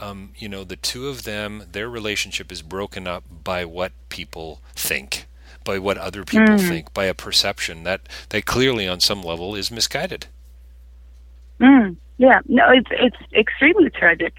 um, 0.00 0.32
you 0.36 0.48
know 0.48 0.64
the 0.64 0.76
two 0.76 1.08
of 1.08 1.24
them, 1.24 1.64
their 1.72 1.88
relationship 1.88 2.52
is 2.52 2.62
broken 2.62 3.06
up 3.06 3.24
by 3.42 3.64
what 3.64 3.92
people 4.08 4.60
think, 4.74 5.26
by 5.64 5.78
what 5.78 5.98
other 5.98 6.24
people 6.24 6.58
think, 6.58 6.92
by 6.94 7.06
a 7.06 7.14
perception 7.14 7.84
that 7.84 8.02
that 8.28 8.44
clearly 8.44 8.86
on 8.86 9.00
some 9.00 9.22
level 9.22 9.54
is 9.54 9.70
misguided. 9.70 10.26
Mm, 11.60 11.96
yeah, 12.18 12.40
no, 12.46 12.64
it's 12.70 12.90
it's 12.90 13.32
extremely 13.34 13.90
tragic. 13.90 14.34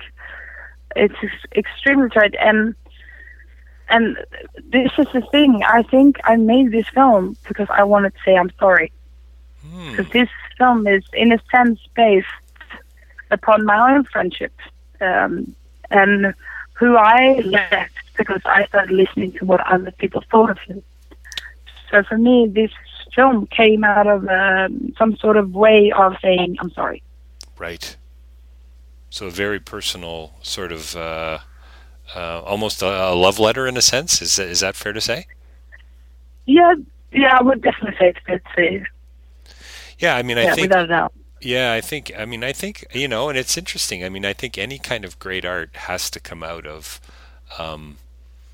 It's 0.96 1.16
extremely 1.56 2.10
tragic, 2.10 2.40
and 2.40 2.76
and 3.90 4.18
this 4.72 4.92
is 4.98 5.08
the 5.14 5.22
thing. 5.32 5.64
I 5.64 5.84
think 5.84 6.18
I 6.24 6.36
made 6.36 6.72
this 6.72 6.88
film 6.90 7.38
because 7.48 7.68
I 7.70 7.84
wanted 7.84 8.14
to 8.14 8.20
say 8.24 8.36
I'm 8.36 8.52
sorry. 8.60 8.92
Hmm. 9.62 9.92
Because 9.92 10.12
this 10.12 10.30
film 10.58 10.88
is, 10.88 11.04
in 11.14 11.32
a 11.32 11.40
sense, 11.52 11.80
based 11.96 12.28
upon 13.32 13.66
my 13.66 13.94
own 13.94 14.04
friendship 14.06 14.54
um, 15.02 15.56
and 15.90 16.34
who 16.74 16.96
I 16.96 17.40
left 17.46 17.94
because 18.18 18.42
I 18.46 18.66
started 18.68 18.96
listening 18.96 19.34
to 19.34 19.46
what 19.46 19.66
other 19.68 19.92
people 19.92 20.24
thought 20.30 20.50
of 20.50 20.60
him. 20.60 20.84
So 21.92 22.04
for 22.04 22.18
me, 22.18 22.48
this 22.48 22.72
film 23.16 23.48
came 23.48 23.84
out 23.84 24.08
of 24.08 24.28
um, 24.28 24.94
some 24.98 25.18
sort 25.18 25.38
of 25.38 25.54
way 25.54 25.92
of 25.92 26.16
saying 26.22 26.58
I'm 26.60 26.72
sorry. 26.72 27.02
Right. 27.58 27.96
So 29.10 29.28
a 29.28 29.32
very 29.32 29.60
personal 29.60 30.36
sort 30.42 30.72
of 30.72 30.96
uh, 30.96 31.40
uh, 32.16 32.42
almost 32.42 32.82
a, 32.82 32.88
a 32.88 33.16
love 33.16 33.40
letter 33.40 33.68
in 33.68 33.78
a 33.78 33.82
sense. 33.82 34.22
Is 34.22 34.36
that, 34.38 34.48
is 34.48 34.60
that 34.62 34.76
fair 34.76 34.94
to 34.94 35.02
say? 35.02 35.28
Yeah, 36.46 36.74
yeah, 37.12 37.38
I 37.40 37.44
would 37.44 37.62
definitely 37.62 37.96
say 38.00 38.10
it's 38.10 38.20
fair 38.26 38.40
to 38.40 38.46
say. 38.56 38.84
Yeah, 39.98 40.16
I 40.16 40.24
mean, 40.24 40.38
I 40.38 40.46
Yeah, 40.46 40.56
think 40.56 40.72
without 40.72 40.86
a 40.86 40.88
doubt. 40.88 41.14
Yeah, 41.42 41.74
I 41.74 41.82
think. 41.82 42.12
I 42.18 42.26
mean, 42.26 42.44
I 42.44 42.54
think 42.54 42.86
you 42.94 43.08
know, 43.08 43.30
and 43.30 43.38
it's 43.38 43.58
interesting. 43.58 44.04
I 44.06 44.10
mean, 44.10 44.26
I 44.26 44.34
think 44.34 44.58
any 44.58 44.80
kind 44.80 45.06
of 45.06 45.20
great 45.20 45.46
art 45.46 45.76
has 45.90 46.10
to 46.12 46.20
come 46.22 46.44
out 46.44 46.68
of 46.68 47.02
um, 47.60 47.98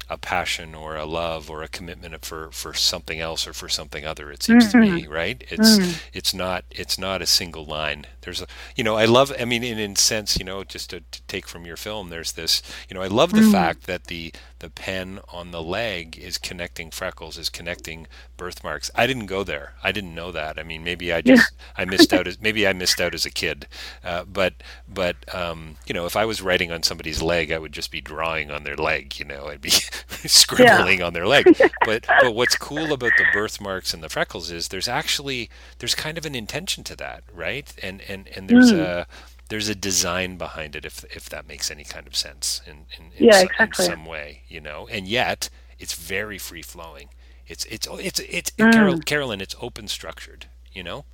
a 0.09 0.17
passion 0.17 0.75
or 0.75 0.95
a 0.95 1.05
love 1.05 1.49
or 1.49 1.63
a 1.63 1.67
commitment 1.67 2.23
for 2.23 2.49
for 2.51 2.73
something 2.73 3.19
else 3.19 3.47
or 3.47 3.53
for 3.53 3.67
something 3.69 4.05
other. 4.05 4.31
It 4.31 4.43
seems 4.43 4.71
to 4.71 4.77
me, 4.77 5.07
right? 5.07 5.43
It's 5.49 5.77
it's 6.13 6.33
not 6.33 6.65
it's 6.71 6.97
not 6.97 7.21
a 7.21 7.25
single 7.25 7.65
line. 7.65 8.05
There's 8.21 8.41
a 8.41 8.47
you 8.75 8.83
know, 8.83 8.95
I 8.95 9.05
love. 9.05 9.33
I 9.39 9.45
mean, 9.45 9.63
in 9.63 9.79
in 9.79 9.95
sense, 9.95 10.37
you 10.37 10.45
know, 10.45 10.63
just 10.63 10.89
to, 10.91 11.01
to 11.01 11.21
take 11.23 11.47
from 11.47 11.65
your 11.65 11.77
film, 11.77 12.09
there's 12.09 12.33
this. 12.33 12.61
You 12.89 12.95
know, 12.95 13.01
I 13.01 13.07
love 13.07 13.31
the 13.31 13.49
fact 13.51 13.87
that 13.87 14.05
the 14.05 14.33
the 14.59 14.69
pen 14.69 15.19
on 15.31 15.51
the 15.51 15.61
leg 15.61 16.17
is 16.17 16.37
connecting 16.37 16.89
freckles, 16.89 17.37
is 17.37 17.49
connecting 17.49 18.07
birthmarks. 18.37 18.89
I 18.95 19.05
didn't 19.05 19.27
go 19.27 19.43
there. 19.43 19.73
I 19.83 19.91
didn't 19.91 20.15
know 20.15 20.31
that. 20.31 20.57
I 20.57 20.63
mean, 20.63 20.83
maybe 20.83 21.11
I 21.11 21.21
just 21.21 21.51
I 21.77 21.85
missed 21.85 22.13
out 22.13 22.27
as 22.27 22.39
maybe 22.39 22.67
I 22.67 22.73
missed 22.73 22.99
out 23.01 23.13
as 23.13 23.25
a 23.25 23.31
kid. 23.31 23.67
Uh, 24.03 24.23
but 24.23 24.55
but 24.87 25.17
um, 25.33 25.75
you 25.85 25.93
know, 25.93 26.05
if 26.05 26.15
I 26.15 26.25
was 26.25 26.41
writing 26.41 26.71
on 26.71 26.83
somebody's 26.83 27.21
leg, 27.21 27.51
I 27.51 27.59
would 27.59 27.73
just 27.73 27.91
be 27.91 28.01
drawing 28.01 28.49
on 28.51 28.63
their 28.63 28.77
leg. 28.77 29.19
You 29.19 29.25
know, 29.25 29.47
I'd 29.47 29.61
be 29.61 29.71
scribbling 30.25 31.01
on 31.01 31.13
their 31.13 31.27
leg. 31.27 31.45
But 31.85 32.05
but 32.21 32.33
what's 32.33 32.55
cool 32.55 32.93
about 32.93 33.11
the 33.17 33.25
birthmarks 33.31 33.93
and 33.93 34.01
the 34.03 34.09
freckles 34.09 34.49
is 34.49 34.69
there's 34.69 34.87
actually 34.87 35.49
there's 35.77 35.93
kind 35.93 36.17
of 36.17 36.25
an 36.25 36.33
intention 36.35 36.83
to 36.85 36.95
that, 36.95 37.23
right? 37.33 37.71
And 37.83 38.01
and 38.07 38.27
and 38.29 38.49
there's 38.49 38.71
a 38.71 39.05
there's 39.49 39.69
a 39.69 39.75
design 39.75 40.37
behind 40.37 40.75
it 40.75 40.85
if 40.85 41.03
if 41.15 41.29
that 41.29 41.47
makes 41.47 41.69
any 41.69 41.83
kind 41.83 42.07
of 42.07 42.15
sense 42.15 42.61
in 42.65 42.85
in, 42.97 43.11
in, 43.17 43.25
Yeah, 43.25 43.39
some, 43.39 43.47
exactly. 43.47 43.85
in 43.85 43.91
some 43.91 44.05
way, 44.05 44.41
you 44.47 44.59
know. 44.61 44.87
And 44.87 45.07
yet 45.07 45.49
it's 45.77 45.93
very 45.93 46.39
free 46.39 46.63
flowing. 46.63 47.09
It's 47.47 47.65
it's 47.65 47.87
it's 47.91 48.19
it's 48.21 48.51
Carol, 48.51 48.99
Carolyn. 48.99 49.41
It's 49.41 49.55
open 49.61 49.87
structured. 49.87 50.47
You 50.73 50.83
know. 50.83 51.05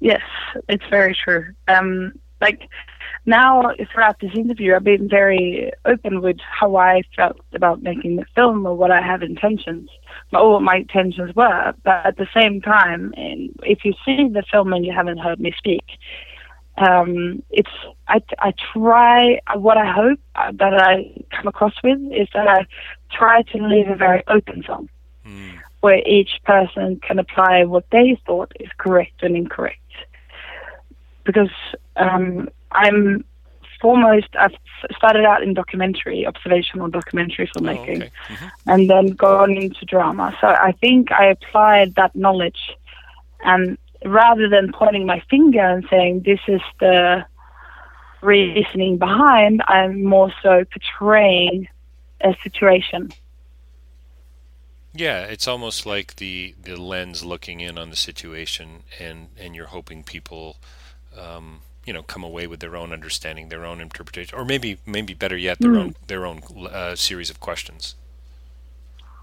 Yes, 0.00 0.22
it's 0.68 0.84
very 0.90 1.14
true. 1.24 1.52
Um, 1.66 2.12
like 2.40 2.68
now, 3.28 3.74
throughout 3.92 4.20
this 4.20 4.32
interview, 4.34 4.74
I've 4.74 4.84
been 4.84 5.06
very 5.06 5.70
open 5.84 6.22
with 6.22 6.38
how 6.40 6.76
I 6.76 7.02
felt 7.14 7.38
about 7.52 7.82
making 7.82 8.16
the 8.16 8.24
film 8.34 8.66
or 8.66 8.74
what 8.74 8.90
I 8.90 9.02
have 9.02 9.22
intentions, 9.22 9.90
or 10.32 10.54
what 10.54 10.62
my 10.62 10.76
intentions 10.76 11.36
were. 11.36 11.74
But 11.84 12.06
at 12.06 12.16
the 12.16 12.26
same 12.34 12.62
time, 12.62 13.12
and 13.18 13.50
if 13.64 13.84
you 13.84 13.92
see 14.02 14.28
the 14.28 14.42
film 14.50 14.72
and 14.72 14.82
you 14.86 14.94
haven't 14.94 15.18
heard 15.18 15.40
me 15.40 15.52
speak, 15.58 15.84
um, 16.78 17.42
it's 17.50 17.68
I, 18.08 18.22
I 18.38 18.54
try 18.72 19.40
what 19.54 19.76
I 19.76 19.92
hope 19.92 20.20
uh, 20.34 20.52
that 20.52 20.74
I 20.74 21.12
come 21.36 21.48
across 21.48 21.74
with 21.84 22.00
is 22.10 22.28
that 22.32 22.48
I 22.48 22.66
try 23.12 23.42
to 23.42 23.58
leave 23.58 23.88
a 23.88 23.94
very 23.96 24.22
open 24.28 24.62
film 24.62 24.88
where 25.80 26.00
each 26.08 26.40
person 26.44 26.98
can 27.06 27.18
apply 27.18 27.64
what 27.64 27.84
they 27.92 28.18
thought 28.24 28.52
is 28.58 28.70
correct 28.78 29.22
and 29.22 29.36
incorrect. 29.36 29.80
Because 31.24 31.50
um, 31.96 32.48
I'm 32.72 33.24
foremost, 33.80 34.28
I've 34.38 34.54
started 34.96 35.24
out 35.24 35.42
in 35.42 35.54
documentary, 35.54 36.26
observational 36.26 36.88
documentary 36.88 37.48
Oh, 37.54 37.60
filmmaking, 37.60 37.96
okay. 38.02 38.10
Mhm. 38.28 38.50
and 38.66 38.90
then 38.90 39.06
gone 39.10 39.56
into 39.56 39.84
drama. 39.84 40.36
So 40.40 40.48
I 40.48 40.72
think 40.72 41.12
I 41.12 41.26
applied 41.26 41.94
that 41.94 42.14
knowledge, 42.16 42.76
and 43.44 43.78
rather 44.04 44.48
than 44.48 44.72
pointing 44.72 45.06
my 45.06 45.20
finger 45.30 45.60
and 45.60 45.86
saying 45.90 46.22
this 46.24 46.40
is 46.48 46.62
the 46.80 47.24
reasoning 48.20 48.98
behind. 48.98 49.62
I'm 49.68 50.02
more 50.04 50.32
so 50.42 50.64
portraying 50.64 51.68
a 52.20 52.34
situation. 52.42 53.10
Yeah, 54.94 55.24
it's 55.24 55.46
almost 55.46 55.86
like 55.86 56.16
the 56.16 56.54
the 56.60 56.76
lens 56.76 57.24
looking 57.24 57.60
in 57.60 57.78
on 57.78 57.90
the 57.90 57.96
situation, 57.96 58.82
and 58.98 59.28
and 59.38 59.54
you're 59.54 59.66
hoping 59.66 60.02
people, 60.02 60.56
um, 61.16 61.60
you 61.88 61.94
know, 61.94 62.02
come 62.02 62.22
away 62.22 62.46
with 62.46 62.60
their 62.60 62.76
own 62.76 62.92
understanding, 62.92 63.48
their 63.48 63.64
own 63.64 63.80
interpretation, 63.80 64.38
or 64.38 64.44
maybe 64.44 64.76
maybe 64.84 65.14
better 65.14 65.38
yet, 65.38 65.58
their 65.58 65.70
mm. 65.70 65.80
own 65.80 65.96
their 66.06 66.26
own 66.26 66.42
uh, 66.70 66.94
series 66.94 67.30
of 67.30 67.40
questions. 67.40 67.94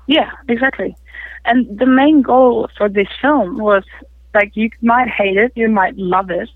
Yeah, 0.07 0.31
exactly. 0.49 0.97
And 1.45 1.77
the 1.77 1.85
main 1.85 2.23
goal 2.23 2.67
for 2.75 2.89
this 2.89 3.07
film 3.21 3.59
was 3.59 3.83
like 4.33 4.55
you 4.55 4.71
might 4.81 5.09
hate 5.09 5.37
it, 5.37 5.51
you 5.55 5.69
might 5.69 5.95
love 5.95 6.31
it. 6.31 6.49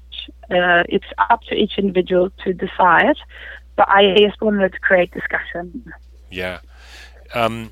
Uh, 0.49 0.81
it's 0.89 1.11
up 1.29 1.41
to 1.43 1.53
each 1.53 1.77
individual 1.77 2.31
to 2.43 2.53
decide. 2.53 3.17
But 3.75 3.87
I 3.87 4.15
just 4.17 4.41
wanted 4.41 4.73
to 4.73 4.79
create 4.79 5.11
discussion. 5.11 5.93
Yeah. 6.31 6.59
Um, 7.35 7.69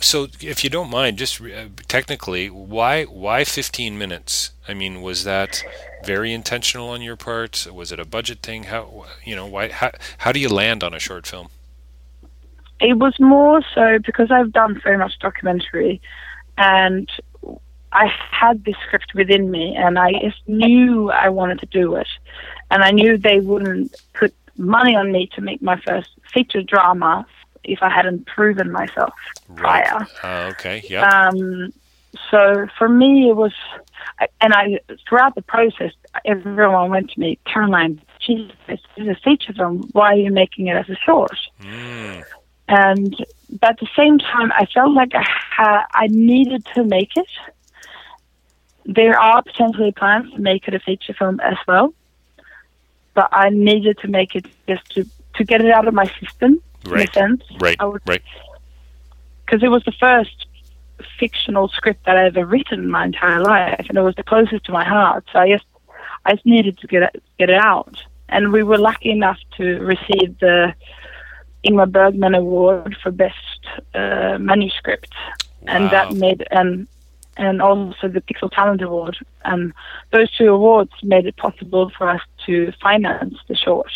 so, 0.00 0.28
if 0.40 0.62
you 0.62 0.70
don't 0.70 0.90
mind, 0.90 1.18
just 1.18 1.40
uh, 1.40 1.66
technically, 1.88 2.48
why 2.50 3.04
why 3.04 3.44
15 3.44 3.96
minutes? 3.96 4.50
I 4.68 4.74
mean, 4.74 5.00
was 5.00 5.24
that 5.24 5.62
very 6.04 6.32
intentional 6.32 6.88
on 6.90 7.02
your 7.02 7.16
part? 7.16 7.66
Was 7.72 7.92
it 7.92 8.00
a 8.00 8.04
budget 8.04 8.40
thing? 8.40 8.64
How 8.64 9.06
you 9.24 9.34
know 9.34 9.46
why? 9.46 9.68
How, 9.68 9.92
how 10.18 10.32
do 10.32 10.40
you 10.40 10.48
land 10.48 10.84
on 10.84 10.92
a 10.92 10.98
short 10.98 11.26
film? 11.26 11.48
It 12.80 12.98
was 12.98 13.18
more 13.18 13.62
so 13.74 13.98
because 14.04 14.30
I've 14.30 14.52
done 14.52 14.80
so 14.84 14.98
much 14.98 15.18
documentary, 15.18 16.02
and 16.58 17.08
I 17.92 18.12
had 18.30 18.64
this 18.64 18.76
script 18.86 19.14
within 19.14 19.50
me, 19.50 19.74
and 19.76 19.98
I 19.98 20.12
just 20.22 20.46
knew 20.46 21.10
I 21.10 21.30
wanted 21.30 21.60
to 21.60 21.66
do 21.66 21.96
it, 21.96 22.08
and 22.70 22.82
I 22.82 22.90
knew 22.90 23.16
they 23.16 23.40
wouldn't 23.40 23.94
put 24.12 24.34
money 24.58 24.94
on 24.94 25.10
me 25.10 25.28
to 25.34 25.40
make 25.40 25.62
my 25.62 25.80
first 25.80 26.10
feature 26.32 26.62
drama 26.62 27.26
if 27.68 27.82
I 27.82 27.90
hadn't 27.90 28.26
proven 28.26 28.70
myself 28.70 29.14
right. 29.48 29.86
prior. 29.86 30.06
Uh, 30.22 30.50
okay. 30.50 30.82
Yeah. 30.88 31.08
Um, 31.08 31.72
so 32.30 32.66
for 32.78 32.88
me, 32.88 33.28
it 33.28 33.36
was, 33.36 33.52
and 34.40 34.52
I 34.52 34.80
throughout 35.08 35.34
the 35.34 35.42
process, 35.42 35.92
everyone 36.24 36.90
went 36.90 37.10
to 37.10 37.20
me, 37.20 37.38
Caroline, 37.44 38.00
Jesus, 38.20 38.54
this 38.66 38.80
is 38.96 39.08
a 39.08 39.14
feature 39.16 39.52
film. 39.52 39.88
Why 39.92 40.12
are 40.12 40.16
you 40.16 40.32
making 40.32 40.68
it 40.68 40.76
as 40.76 40.88
a 40.88 40.96
short? 40.96 41.36
Mm. 41.60 42.24
And 42.68 43.26
but 43.60 43.70
at 43.70 43.78
the 43.78 43.88
same 43.96 44.18
time, 44.18 44.50
I 44.52 44.66
felt 44.66 44.92
like 44.92 45.14
I 45.14 45.24
ha- 45.24 45.86
I 45.92 46.08
needed 46.08 46.66
to 46.74 46.84
make 46.84 47.16
it. 47.16 47.28
There 48.84 49.18
are 49.18 49.42
potentially 49.42 49.92
plans 49.92 50.32
to 50.32 50.40
make 50.40 50.66
it 50.68 50.74
a 50.74 50.80
feature 50.80 51.14
film 51.14 51.40
as 51.40 51.56
well, 51.66 51.92
but 53.14 53.28
I 53.32 53.50
needed 53.50 53.98
to 53.98 54.08
make 54.08 54.34
it 54.34 54.46
just 54.68 54.88
to 54.94 55.04
to 55.34 55.44
get 55.44 55.60
it 55.60 55.70
out 55.70 55.86
of 55.86 55.94
my 55.94 56.10
system 56.20 56.60
right. 56.86 57.12
sense. 57.12 57.42
Right. 57.60 57.76
Would, 57.80 58.02
right. 58.06 58.22
Because 59.44 59.62
it 59.62 59.68
was 59.68 59.84
the 59.84 59.92
first 59.92 60.46
fictional 61.18 61.68
script 61.68 62.04
that 62.06 62.16
I 62.16 62.26
ever 62.26 62.44
written 62.44 62.80
in 62.80 62.90
my 62.90 63.04
entire 63.04 63.40
life, 63.40 63.86
and 63.88 63.96
it 63.96 64.02
was 64.02 64.14
the 64.14 64.22
closest 64.22 64.64
to 64.64 64.72
my 64.72 64.84
heart. 64.84 65.24
So 65.32 65.38
I 65.38 65.48
just, 65.48 65.64
I 66.24 66.32
just 66.32 66.46
needed 66.46 66.78
to 66.78 66.86
get 66.86 67.02
it, 67.02 67.22
get 67.38 67.50
it 67.50 67.60
out. 67.60 67.96
And 68.28 68.52
we 68.52 68.62
were 68.62 68.78
lucky 68.78 69.10
enough 69.10 69.38
to 69.56 69.78
receive 69.80 70.38
the 70.40 70.74
Ingmar 71.64 71.90
Bergman 71.90 72.34
Award 72.34 72.96
for 73.02 73.10
Best 73.10 73.66
uh, 73.94 74.38
Manuscript, 74.40 75.14
wow. 75.62 75.74
and 75.74 75.90
that 75.90 76.12
made 76.14 76.46
and 76.50 76.88
and 77.36 77.60
also 77.60 78.08
the 78.08 78.22
Pixel 78.22 78.50
Talent 78.50 78.82
Award. 78.82 79.18
And 79.44 79.72
those 80.10 80.30
two 80.36 80.48
awards 80.48 80.92
made 81.02 81.26
it 81.26 81.36
possible 81.36 81.90
for 81.96 82.08
us 82.08 82.22
to 82.46 82.72
finance 82.80 83.36
the 83.46 83.54
short. 83.54 83.90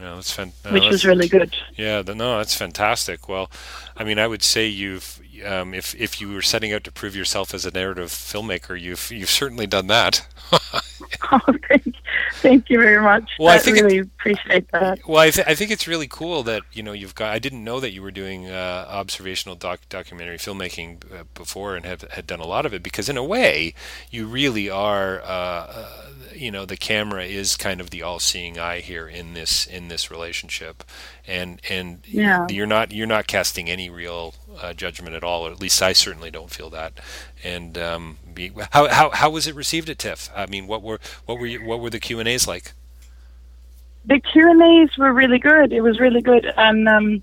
Yeah, 0.00 0.14
that's 0.16 0.32
fan- 0.32 0.52
uh, 0.64 0.70
which 0.70 0.82
that's, 0.82 0.92
was 0.92 1.04
really 1.04 1.28
good. 1.28 1.54
Yeah, 1.76 2.02
no, 2.06 2.38
that's 2.38 2.54
fantastic. 2.54 3.28
Well, 3.28 3.50
I 3.96 4.04
mean, 4.04 4.18
I 4.18 4.26
would 4.26 4.42
say 4.42 4.66
you've, 4.66 5.20
um, 5.42 5.74
if 5.74 5.94
if 6.00 6.20
you 6.20 6.32
were 6.32 6.42
setting 6.42 6.72
out 6.72 6.84
to 6.84 6.92
prove 6.92 7.16
yourself 7.16 7.54
as 7.54 7.64
a 7.66 7.70
narrative 7.70 8.10
filmmaker, 8.10 8.80
you've 8.80 9.10
you've 9.10 9.30
certainly 9.30 9.66
done 9.66 9.86
that. 9.88 10.26
oh, 11.32 11.40
thank, 11.68 11.94
thank 12.34 12.70
you 12.70 12.78
very 12.78 13.02
much. 13.02 13.32
Well, 13.38 13.48
I, 13.48 13.56
I 13.56 13.58
think 13.58 13.76
really 13.76 13.98
it, 13.98 14.06
appreciate 14.18 14.70
that. 14.72 15.06
Well, 15.06 15.18
I, 15.18 15.30
th- 15.30 15.46
I 15.46 15.54
think 15.54 15.70
it's 15.70 15.88
really 15.88 16.06
cool 16.08 16.42
that 16.44 16.62
you 16.72 16.82
know 16.82 16.92
you've 16.92 17.14
got. 17.14 17.32
I 17.32 17.38
didn't 17.38 17.64
know 17.64 17.80
that 17.80 17.92
you 17.92 18.02
were 18.02 18.10
doing 18.10 18.48
uh, 18.48 18.86
observational 18.88 19.56
doc- 19.56 19.88
documentary 19.88 20.38
filmmaking 20.38 21.02
uh, 21.12 21.24
before 21.34 21.76
and 21.76 21.84
have 21.84 22.02
had 22.02 22.26
done 22.26 22.40
a 22.40 22.46
lot 22.46 22.66
of 22.66 22.74
it 22.74 22.82
because 22.82 23.08
in 23.08 23.16
a 23.16 23.24
way 23.24 23.74
you 24.10 24.26
really 24.26 24.68
are. 24.70 25.20
Uh, 25.22 25.24
uh 25.24 26.00
you 26.34 26.50
know 26.50 26.64
the 26.64 26.76
camera 26.76 27.24
is 27.24 27.56
kind 27.56 27.80
of 27.80 27.90
the 27.90 28.02
all-seeing 28.02 28.58
eye 28.58 28.80
here 28.80 29.06
in 29.08 29.34
this 29.34 29.66
in 29.66 29.88
this 29.88 30.10
relationship 30.10 30.82
and 31.26 31.60
and 31.70 32.00
yeah. 32.06 32.46
you're 32.50 32.66
not 32.66 32.92
you're 32.92 33.06
not 33.06 33.26
casting 33.26 33.70
any 33.70 33.88
real 33.88 34.34
uh, 34.60 34.72
judgment 34.72 35.14
at 35.14 35.24
all 35.24 35.46
or 35.46 35.50
at 35.50 35.60
least 35.60 35.80
I 35.82 35.92
certainly 35.92 36.30
don't 36.30 36.50
feel 36.50 36.70
that. 36.70 36.92
And 37.42 37.76
um, 37.78 38.18
be, 38.32 38.52
how, 38.72 38.88
how 38.88 39.10
how 39.10 39.30
was 39.30 39.46
it 39.46 39.54
received 39.54 39.88
at 39.90 39.98
TIFF 39.98 40.30
I 40.34 40.46
mean 40.46 40.66
what 40.66 40.82
were 40.82 41.00
what 41.26 41.38
were 41.38 41.46
you, 41.46 41.64
what 41.64 41.80
were 41.80 41.90
the 41.90 42.00
Q 42.00 42.20
and 42.20 42.28
A's 42.28 42.46
like? 42.46 42.72
The 44.06 44.20
Q 44.20 44.50
and 44.50 44.62
A's 44.62 44.98
were 44.98 45.12
really 45.12 45.38
good. 45.38 45.72
It 45.72 45.80
was 45.80 45.98
really 45.98 46.20
good. 46.20 46.46
And 46.56 46.88
um, 46.88 47.22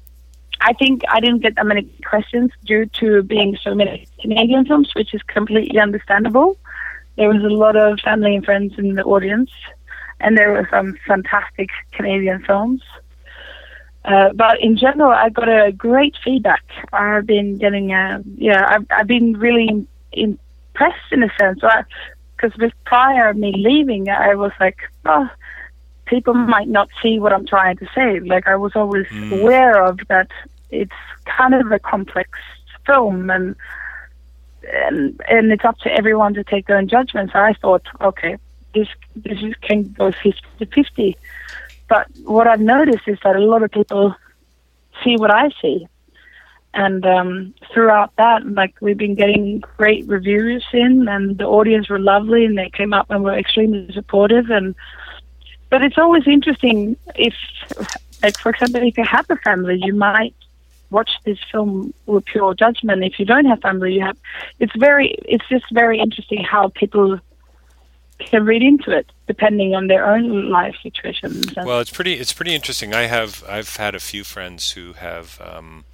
I 0.62 0.74
think 0.74 1.02
I 1.10 1.20
didn't 1.20 1.40
get 1.40 1.56
that 1.56 1.66
many 1.66 1.84
questions 2.06 2.52
due 2.66 2.86
to 3.00 3.24
being 3.24 3.58
so 3.64 3.74
many 3.74 4.08
Canadian 4.20 4.66
films 4.66 4.92
which 4.96 5.14
is 5.14 5.22
completely 5.24 5.80
understandable. 5.80 6.58
There 7.18 7.30
was 7.30 7.44
a 7.44 7.54
lot 7.54 7.76
of 7.76 8.00
family 8.00 8.36
and 8.36 8.46
friends 8.46 8.74
in 8.78 8.96
the 8.96 9.04
audience, 9.04 9.52
and 10.20 10.38
there 10.38 10.52
were 10.52 10.68
some 10.72 10.98
fantastic 11.06 11.70
Canadian 11.92 12.44
films. 12.44 12.82
Uh, 14.04 14.34
but 14.34 14.60
in 14.60 14.78
general, 14.78 15.12
I 15.12 15.30
got 15.30 15.48
a 15.48 15.72
great 15.72 16.16
feedback. 16.24 16.64
I've 16.92 17.28
been 17.28 17.58
getting, 17.58 17.94
uh, 17.94 18.24
yeah, 18.36 18.66
I've, 18.68 18.86
I've 18.90 19.08
been 19.08 19.34
really 19.34 19.86
impressed 20.12 21.12
in 21.12 21.24
a 21.24 21.30
sense. 21.40 21.62
Because 22.36 22.58
with 22.58 22.74
prior 22.86 23.34
me 23.34 23.54
leaving, 23.56 24.10
I 24.10 24.34
was 24.36 24.52
like, 24.60 24.80
oh, 25.06 25.30
people 26.12 26.34
might 26.34 26.68
not 26.68 26.90
see 27.02 27.20
what 27.20 27.32
I'm 27.32 27.46
trying 27.46 27.78
to 27.78 27.88
say. 27.96 28.20
Like 28.20 28.48
I 28.48 28.56
was 28.56 28.74
always 28.76 29.08
mm. 29.08 29.40
aware 29.40 29.84
of 29.84 30.00
that 30.10 30.30
it's 30.70 30.92
kind 31.26 31.54
of 31.54 31.72
a 31.72 31.80
complex 31.80 32.30
film 32.86 33.30
and 33.30 33.56
and 34.74 35.20
and 35.28 35.52
it's 35.52 35.66
up 35.66 35.78
to 35.80 35.92
everyone 35.92 36.34
to 36.34 36.44
take 36.44 36.68
their 36.68 36.78
own 36.78 36.88
judgment. 36.88 37.32
So 37.32 37.40
I 37.40 37.54
thought, 37.54 37.86
okay, 38.02 38.38
this 38.76 38.88
this 39.16 39.40
can 39.62 39.92
go 39.94 40.12
50-50. 40.12 41.16
But 41.92 42.08
what 42.24 42.48
I've 42.48 42.62
noticed 42.62 43.06
is 43.06 43.18
that 43.22 43.36
a 43.36 43.40
lot 43.40 43.64
of 43.64 43.70
people 43.70 44.16
see 45.04 45.18
what 45.18 45.30
I 45.30 45.50
see, 45.62 45.90
and 46.74 47.06
um, 47.06 47.54
throughout 47.74 48.16
that, 48.16 48.48
like 48.48 48.74
we've 48.80 48.98
been 48.98 49.16
getting 49.16 49.60
great 49.78 50.08
reviews 50.08 50.64
in, 50.72 51.10
and 51.10 51.38
the 51.38 51.44
audience 51.44 51.90
were 51.90 52.00
lovely, 52.00 52.46
and 52.46 52.58
they 52.58 52.70
came 52.70 52.94
up 52.94 53.08
and 53.10 53.26
were 53.26 53.38
extremely 53.38 53.92
supportive. 53.92 54.50
And 54.50 54.74
but 55.70 55.84
it's 55.84 55.98
always 55.98 56.26
interesting 56.28 56.96
if, 57.16 57.34
like 58.24 58.40
for 58.40 58.52
example, 58.52 58.84
if 58.84 58.98
you 58.98 59.04
have 59.04 59.30
a 59.30 59.36
family, 59.48 59.78
you 59.84 59.94
might 59.94 60.34
watch 60.92 61.12
this 61.26 61.40
film 61.52 61.94
with 62.06 62.24
pure 62.24 62.54
judgment. 62.54 63.04
If 63.04 63.20
you 63.20 63.26
don't 63.26 63.48
have 63.48 63.60
family, 63.60 63.96
you 63.96 64.02
have. 64.02 64.18
It's 64.62 64.78
very. 64.78 65.16
It's 65.26 65.48
just 65.50 65.66
very 65.74 66.00
interesting 66.00 66.42
how 66.42 66.70
people 66.70 67.20
can 68.30 68.46
read 68.46 68.62
into 68.62 68.92
it 68.92 69.12
depending 69.28 69.76
on 69.76 69.88
their 69.88 70.14
own 70.14 70.50
life 70.50 70.76
situations. 70.82 71.54
Well, 71.56 71.80
it's 71.80 71.92
pretty. 71.92 72.14
It's 72.14 72.34
pretty 72.34 72.54
interesting. 72.56 72.94
I 72.94 73.04
have. 73.04 73.44
I've 73.48 73.76
had 73.78 73.96
a 73.96 74.00
few 74.00 74.24
friends 74.24 74.72
who 74.72 74.94
have. 74.94 75.40
Um, 75.42 75.86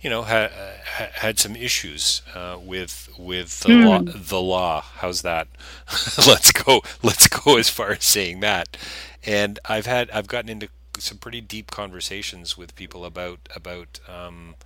you 0.00 0.10
know, 0.10 0.22
ha, 0.22 0.48
ha, 0.84 1.06
had 1.14 1.38
some 1.38 1.54
issues 1.54 2.22
uh, 2.34 2.58
with 2.60 3.08
with 3.16 3.60
the 3.60 3.68
mm. 3.68 3.84
law. 3.84 4.00
The 4.02 4.40
law. 4.40 4.80
How's 4.80 5.22
that? 5.22 5.46
let's 6.26 6.50
go. 6.50 6.82
Let's 7.02 7.28
go 7.28 7.56
as 7.56 7.68
far 7.68 7.92
as 7.92 8.04
saying 8.04 8.40
that. 8.40 8.76
And 9.24 9.60
I've 9.64 9.86
had. 9.86 10.10
I've 10.10 10.26
gotten 10.26 10.50
into 10.50 10.68
some 10.98 11.18
pretty 11.18 11.40
deep 11.40 11.70
conversations 11.70 12.58
with 12.58 12.74
people 12.74 13.04
about 13.04 13.48
about 13.54 14.00
um, 14.08 14.56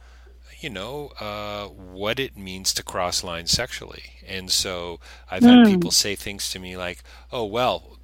you 0.61 0.71
know 0.71 1.09
uh, 1.21 1.67
what 1.67 2.19
it 2.19 2.37
means 2.37 2.73
to 2.75 2.83
cross 2.83 3.23
lines 3.23 3.51
sexually. 3.51 4.05
And 4.27 4.51
so 4.51 5.01
I've 5.31 5.43
had 5.43 5.59
mm. 5.59 5.67
people 5.67 5.91
say 5.91 6.15
things 6.15 6.51
to 6.51 6.59
me 6.59 6.77
like, 6.77 7.03
"Oh 7.33 7.45
well, 7.45 7.99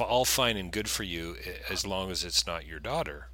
all 0.00 0.24
fine 0.24 0.56
and 0.56 0.72
good 0.72 0.88
for 0.88 1.02
you 1.02 1.36
as 1.70 1.86
long 1.86 2.10
as 2.10 2.24
it's 2.24 2.46
not 2.46 2.66
your 2.66 2.80
daughter." 2.80 3.28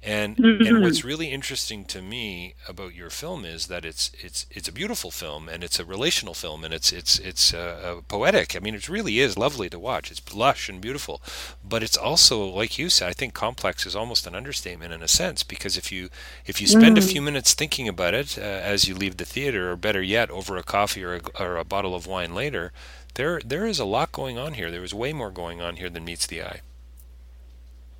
And 0.00 0.36
mm-hmm. 0.36 0.64
and 0.64 0.82
what's 0.82 1.04
really 1.04 1.32
interesting 1.32 1.84
to 1.86 2.00
me 2.00 2.54
about 2.68 2.94
your 2.94 3.10
film 3.10 3.44
is 3.44 3.66
that 3.66 3.84
it's 3.84 4.12
it's 4.20 4.46
it's 4.48 4.68
a 4.68 4.72
beautiful 4.72 5.10
film 5.10 5.48
and 5.48 5.64
it's 5.64 5.80
a 5.80 5.84
relational 5.84 6.34
film 6.34 6.62
and 6.62 6.72
it's 6.72 6.92
it's 6.92 7.18
it's 7.18 7.52
uh, 7.52 7.96
uh, 7.98 8.00
poetic. 8.06 8.54
I 8.54 8.60
mean, 8.60 8.76
it 8.76 8.88
really 8.88 9.18
is 9.18 9.36
lovely 9.36 9.68
to 9.70 9.78
watch. 9.78 10.12
It's 10.12 10.22
lush 10.32 10.68
and 10.68 10.80
beautiful, 10.80 11.20
but 11.68 11.82
it's 11.82 11.96
also 11.96 12.44
like 12.46 12.78
you 12.78 12.90
said. 12.90 13.08
I 13.08 13.12
think 13.12 13.34
complex 13.34 13.86
is 13.86 13.96
almost 13.96 14.24
an 14.26 14.36
understatement 14.36 14.92
in 14.92 15.02
a 15.02 15.08
sense 15.08 15.42
because 15.42 15.76
if 15.76 15.90
you 15.90 16.10
if 16.46 16.60
you 16.60 16.68
spend 16.68 16.96
a 16.96 17.02
few 17.02 17.20
minutes 17.20 17.54
thinking 17.54 17.88
about 17.88 18.14
it 18.14 18.38
uh, 18.38 18.42
as 18.42 18.86
you 18.86 18.94
leave 18.94 19.16
the 19.16 19.24
theater, 19.24 19.72
or 19.72 19.76
better 19.76 20.02
yet, 20.02 20.30
over 20.30 20.56
a 20.56 20.62
coffee 20.62 21.02
or 21.02 21.16
a, 21.16 21.20
or 21.40 21.56
a 21.56 21.64
bottle 21.64 21.96
of 21.96 22.06
wine 22.06 22.36
later, 22.36 22.70
there 23.14 23.40
there 23.44 23.66
is 23.66 23.80
a 23.80 23.84
lot 23.84 24.12
going 24.12 24.38
on 24.38 24.54
here. 24.54 24.70
There 24.70 24.84
is 24.84 24.94
way 24.94 25.12
more 25.12 25.32
going 25.32 25.60
on 25.60 25.76
here 25.76 25.90
than 25.90 26.04
meets 26.04 26.26
the 26.26 26.42
eye. 26.42 26.60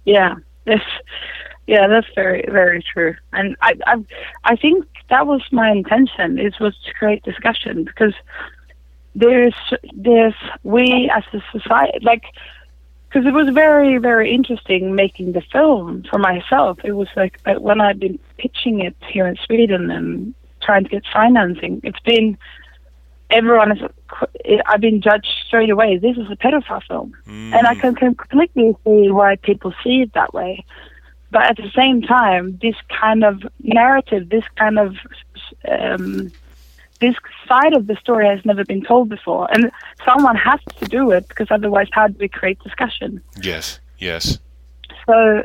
Yeah. 0.05 0.37
Yes. 0.65 0.83
Yeah, 1.69 1.87
that's 1.87 2.07
very 2.15 2.45
very 2.51 2.83
true. 2.83 3.15
And 3.35 3.55
I 3.61 3.75
I 3.87 4.05
I 4.45 4.57
think 4.57 4.87
that 5.11 5.27
was 5.27 5.43
my 5.53 5.71
intention. 5.71 6.39
It 6.39 6.55
was 6.59 6.75
to 6.87 6.95
create 6.95 7.23
discussion 7.25 7.85
because 7.85 8.15
there's 9.15 9.55
there's 9.95 10.35
we 10.63 11.11
as 11.15 11.25
a 11.35 11.43
society 11.53 11.99
like 12.01 12.25
because 13.07 13.27
it 13.27 13.35
was 13.35 13.51
very 13.51 13.99
very 13.99 14.35
interesting 14.35 14.95
making 14.95 15.33
the 15.33 15.43
film 15.53 16.05
for 16.11 16.19
myself. 16.19 16.79
It 16.85 16.93
was 16.93 17.09
like 17.17 17.39
uh, 17.45 17.57
when 17.57 17.83
I've 17.83 18.01
been 18.01 18.19
pitching 18.39 18.81
it 18.81 18.97
here 19.07 19.27
in 19.27 19.37
Sweden 19.37 19.91
and 19.91 20.35
trying 20.63 20.85
to 20.85 20.89
get 20.89 21.05
financing. 21.13 21.83
It's 21.85 22.01
been 22.01 22.39
everyone 23.29 23.73
is. 23.73 23.83
I've 24.65 24.81
been 24.81 25.03
judged 25.03 25.29
straight 25.47 25.69
away. 25.69 25.99
This 25.99 26.17
is 26.17 26.31
a 26.31 26.37
pedophile 26.37 26.83
film, 26.89 27.15
mm. 27.27 27.53
and 27.53 27.67
I 27.67 27.75
can, 27.75 27.95
can 27.95 28.15
completely 28.15 28.75
see 28.85 29.11
why 29.11 29.37
people 29.37 29.75
see 29.85 30.01
it 30.01 30.15
that 30.15 30.33
way. 30.33 30.65
But 31.31 31.43
at 31.43 31.57
the 31.57 31.71
same 31.77 32.03
time, 32.03 32.59
this 32.63 32.77
kind 32.89 33.23
of 33.23 33.43
narrative, 33.63 34.31
this 34.31 34.45
kind 34.57 34.79
of 34.79 34.97
um, 35.69 36.33
this 37.01 37.15
side 37.47 37.75
of 37.75 37.87
the 37.87 37.97
story 37.97 38.27
has 38.27 38.45
never 38.45 38.65
been 38.65 38.83
told 38.83 39.09
before, 39.09 39.49
and 39.53 39.71
someone 40.05 40.37
has 40.37 40.61
to 40.79 40.85
do 40.87 41.11
it 41.11 41.29
because 41.29 41.49
otherwise, 41.51 41.89
how 41.93 42.09
do 42.09 42.17
we 42.19 42.29
create 42.29 42.59
discussion? 42.61 43.23
Yes, 43.41 43.79
yes. 43.99 44.39
So, 45.07 45.45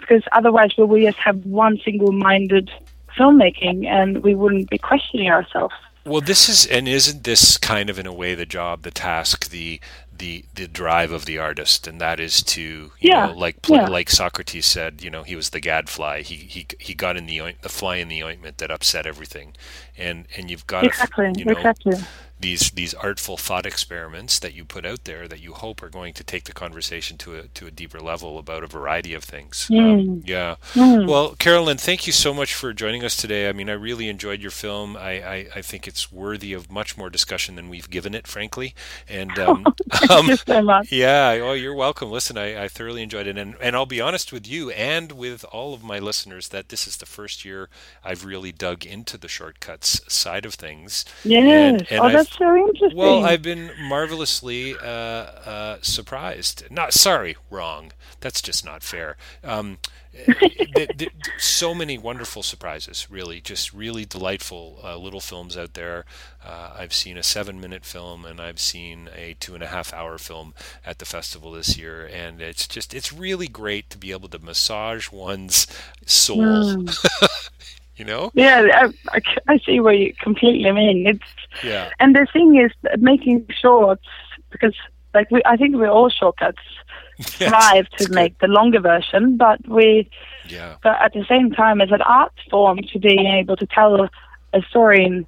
because 0.00 0.22
otherwise, 0.32 0.70
will 0.76 0.86
we 0.86 1.04
just 1.04 1.18
have 1.18 1.44
one 1.44 1.78
single-minded 1.84 2.70
filmmaking, 3.16 3.86
and 3.86 4.22
we 4.22 4.34
wouldn't 4.34 4.70
be 4.70 4.78
questioning 4.78 5.28
ourselves. 5.28 5.74
Well, 6.04 6.20
this 6.20 6.48
is, 6.48 6.66
and 6.66 6.86
isn't 6.86 7.24
this 7.24 7.56
kind 7.56 7.90
of 7.90 7.98
in 7.98 8.06
a 8.06 8.12
way 8.12 8.34
the 8.34 8.46
job, 8.46 8.82
the 8.82 8.92
task, 8.92 9.50
the 9.50 9.80
the 10.18 10.44
the 10.54 10.66
drive 10.68 11.12
of 11.12 11.24
the 11.24 11.38
artist, 11.38 11.86
and 11.86 12.00
that 12.00 12.20
is 12.20 12.42
to 12.42 12.60
you 12.60 12.90
yeah. 13.00 13.26
know, 13.26 13.34
like 13.34 13.56
yeah. 13.68 13.88
like 13.88 14.10
Socrates 14.10 14.66
said, 14.66 15.02
you 15.02 15.10
know, 15.10 15.22
he 15.22 15.36
was 15.36 15.50
the 15.50 15.60
gadfly. 15.60 16.22
He 16.22 16.36
he 16.36 16.66
he 16.78 16.94
got 16.94 17.16
in 17.16 17.26
the 17.26 17.38
oint, 17.38 17.60
the 17.62 17.68
fly 17.68 17.96
in 17.96 18.08
the 18.08 18.22
ointment 18.22 18.58
that 18.58 18.70
upset 18.70 19.06
everything, 19.06 19.54
and 19.96 20.26
and 20.36 20.50
you've 20.50 20.66
got 20.66 20.84
exactly 20.84 21.32
to, 21.32 21.38
you 21.38 21.44
know, 21.44 21.52
exactly 21.52 21.96
these 22.38 22.70
these 22.72 22.92
artful 22.94 23.36
thought 23.36 23.64
experiments 23.64 24.38
that 24.38 24.54
you 24.54 24.64
put 24.64 24.84
out 24.84 25.04
there 25.04 25.26
that 25.26 25.40
you 25.40 25.54
hope 25.54 25.82
are 25.82 25.88
going 25.88 26.12
to 26.12 26.22
take 26.22 26.44
the 26.44 26.52
conversation 26.52 27.16
to 27.16 27.34
a 27.34 27.42
to 27.48 27.66
a 27.66 27.70
deeper 27.70 27.98
level 27.98 28.38
about 28.38 28.62
a 28.62 28.66
variety 28.66 29.14
of 29.14 29.24
things. 29.24 29.68
Mm. 29.70 29.92
Um, 29.92 30.22
yeah. 30.26 30.56
Mm. 30.74 31.08
Well, 31.08 31.34
Carolyn, 31.38 31.78
thank 31.78 32.06
you 32.06 32.12
so 32.12 32.34
much 32.34 32.52
for 32.52 32.72
joining 32.74 33.04
us 33.04 33.16
today. 33.16 33.48
I 33.48 33.52
mean, 33.52 33.70
I 33.70 33.72
really 33.72 34.08
enjoyed 34.08 34.42
your 34.42 34.50
film. 34.50 34.96
I 34.96 35.10
I, 35.22 35.46
I 35.56 35.62
think 35.62 35.88
it's 35.88 36.12
worthy 36.12 36.52
of 36.52 36.70
much 36.70 36.98
more 36.98 37.08
discussion 37.08 37.54
than 37.54 37.68
we've 37.70 37.88
given 37.88 38.14
it, 38.14 38.26
frankly. 38.26 38.74
And 39.08 39.38
um, 39.38 39.66
thank 39.90 40.10
um, 40.10 40.26
you 40.26 40.36
so 40.36 40.62
much. 40.62 40.92
Yeah. 40.92 41.38
Oh, 41.42 41.54
you're 41.54 41.74
welcome. 41.74 42.10
Listen, 42.10 42.36
I, 42.36 42.64
I 42.64 42.68
thoroughly 42.68 43.02
enjoyed 43.02 43.26
it, 43.26 43.38
and 43.38 43.56
and 43.60 43.74
I'll 43.74 43.86
be 43.86 44.00
honest 44.00 44.32
with 44.32 44.46
you 44.46 44.70
and 44.70 45.12
with 45.12 45.44
all 45.52 45.72
of 45.72 45.82
my 45.82 45.98
listeners 45.98 46.48
that 46.48 46.68
this 46.68 46.86
is 46.86 46.98
the 46.98 47.06
first 47.06 47.44
year 47.44 47.70
I've 48.04 48.26
really 48.26 48.52
dug 48.52 48.84
into 48.84 49.16
the 49.16 49.28
Short 49.28 49.58
Cuts 49.60 50.00
side 50.12 50.44
of 50.44 50.54
things. 50.54 51.06
Yes. 51.24 51.80
And, 51.80 51.90
and 51.90 52.00
oh, 52.00 52.25
that's 52.26 52.38
so 52.38 52.56
interesting. 52.56 52.96
Well, 52.96 53.24
I've 53.24 53.42
been 53.42 53.70
marvelously 53.80 54.74
uh, 54.74 54.86
uh, 54.86 55.78
surprised. 55.82 56.64
Not 56.70 56.92
sorry, 56.92 57.36
wrong. 57.50 57.92
That's 58.20 58.42
just 58.42 58.64
not 58.64 58.82
fair. 58.82 59.16
Um, 59.44 59.78
the, 60.26 60.88
the, 60.96 61.10
so 61.38 61.74
many 61.74 61.98
wonderful 61.98 62.42
surprises, 62.42 63.08
really, 63.10 63.40
just 63.40 63.72
really 63.72 64.04
delightful 64.04 64.80
uh, 64.82 64.96
little 64.96 65.20
films 65.20 65.56
out 65.56 65.74
there. 65.74 66.04
Uh, 66.44 66.72
I've 66.78 66.94
seen 66.94 67.18
a 67.18 67.22
seven 67.22 67.60
minute 67.60 67.84
film 67.84 68.24
and 68.24 68.40
I've 68.40 68.60
seen 68.60 69.10
a 69.14 69.34
two 69.40 69.54
and 69.54 69.62
a 69.62 69.66
half 69.66 69.92
hour 69.92 70.16
film 70.16 70.54
at 70.84 70.98
the 70.98 71.04
festival 71.04 71.52
this 71.52 71.76
year. 71.76 72.08
And 72.10 72.40
it's 72.40 72.66
just, 72.66 72.94
it's 72.94 73.12
really 73.12 73.48
great 73.48 73.90
to 73.90 73.98
be 73.98 74.12
able 74.12 74.28
to 74.30 74.38
massage 74.38 75.10
one's 75.10 75.66
soul. 76.06 76.38
Mm. 76.38 77.50
you 77.96 78.04
know? 78.04 78.30
Yeah, 78.34 78.88
I, 79.12 79.20
I 79.48 79.58
see 79.58 79.80
what 79.80 79.98
you 79.98 80.14
completely 80.20 80.70
mean. 80.72 81.06
It's 81.06 81.64
yeah. 81.64 81.90
And 81.98 82.14
the 82.14 82.26
thing 82.32 82.56
is 82.56 82.72
making 82.98 83.46
shorts 83.60 84.06
because 84.50 84.74
like 85.14 85.30
we, 85.30 85.42
I 85.44 85.56
think 85.56 85.74
we're 85.76 85.88
all 85.88 86.10
shortcuts 86.10 86.62
strive 87.20 87.88
to 87.98 88.12
make 88.12 88.38
the 88.38 88.48
longer 88.48 88.80
version, 88.80 89.36
but 89.36 89.66
we, 89.66 90.08
yeah. 90.46 90.76
but 90.82 91.00
at 91.00 91.12
the 91.14 91.24
same 91.28 91.50
time, 91.50 91.80
as 91.80 91.90
an 91.90 92.02
art 92.02 92.32
form, 92.50 92.78
to 92.92 92.98
being 92.98 93.26
able 93.26 93.56
to 93.56 93.66
tell 93.66 94.08
a 94.52 94.62
story 94.68 95.04
in 95.04 95.26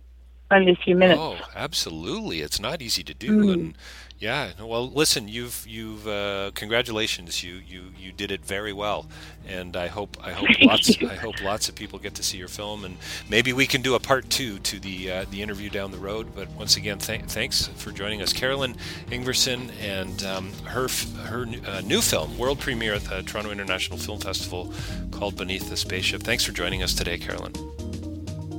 only 0.51 0.73
a 0.73 0.77
few 0.77 0.95
minutes. 0.95 1.21
Oh, 1.21 1.37
absolutely! 1.55 2.41
It's 2.41 2.61
not 2.61 2.81
easy 2.83 3.03
to 3.05 3.15
do, 3.15 3.45
mm. 3.45 3.53
and 3.53 3.79
yeah. 4.21 4.51
Well, 4.61 4.91
listen, 4.91 5.29
you've 5.29 5.65
you've 5.67 6.07
uh, 6.09 6.51
congratulations. 6.55 7.45
You 7.45 7.61
you 7.67 7.85
you 7.97 8.11
did 8.11 8.33
it 8.33 8.45
very 8.45 8.73
well, 8.73 9.07
and 9.47 9.77
I 9.77 9.87
hope 9.87 10.17
I 10.23 10.33
hope 10.33 10.49
lots 10.61 11.03
I 11.03 11.15
hope 11.15 11.41
lots 11.43 11.69
of 11.69 11.77
people 11.77 11.99
get 12.01 12.15
to 12.17 12.23
see 12.23 12.37
your 12.37 12.49
film, 12.49 12.85
and 12.85 12.97
maybe 13.31 13.53
we 13.53 13.67
can 13.67 13.81
do 13.81 13.95
a 13.95 14.01
part 14.01 14.29
two 14.29 14.59
to 14.61 14.81
the 14.81 15.11
uh, 15.11 15.25
the 15.31 15.41
interview 15.41 15.71
down 15.71 15.93
the 15.93 15.99
road. 15.99 16.35
But 16.35 16.51
once 16.53 16.77
again, 16.77 16.99
th- 16.99 17.23
thanks 17.27 17.69
for 17.77 17.93
joining 17.93 18.21
us, 18.21 18.33
Carolyn 18.33 18.77
Ingvarsson, 19.07 19.71
and 19.81 20.23
um, 20.25 20.53
her 20.65 20.89
her 21.25 21.47
uh, 21.67 21.81
new 21.83 22.01
film, 22.01 22.37
world 22.37 22.59
premiere 22.59 22.95
at 22.95 23.05
the 23.05 23.23
Toronto 23.23 23.53
International 23.53 23.99
Film 23.99 24.19
Festival, 24.19 24.73
called 25.13 25.37
Beneath 25.37 25.71
the 25.71 25.77
Spaceship. 25.77 26.23
Thanks 26.23 26.45
for 26.45 26.53
joining 26.53 26.83
us 26.83 26.93
today, 26.93 27.19
Carolyn. 27.19 27.53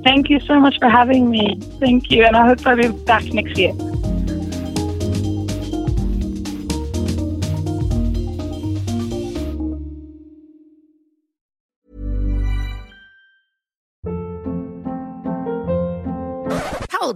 Thank 0.06 0.30
you 0.30 0.40
so 0.40 0.58
much 0.58 0.80
for 0.80 0.88
having 0.88 1.30
me. 1.30 1.60
Thank 1.80 2.10
you, 2.10 2.24
and 2.24 2.38
I 2.38 2.48
hope 2.48 2.66
I'll 2.66 2.78
be 2.78 2.88
back 2.88 3.26
next 3.26 3.58
year. 3.58 3.74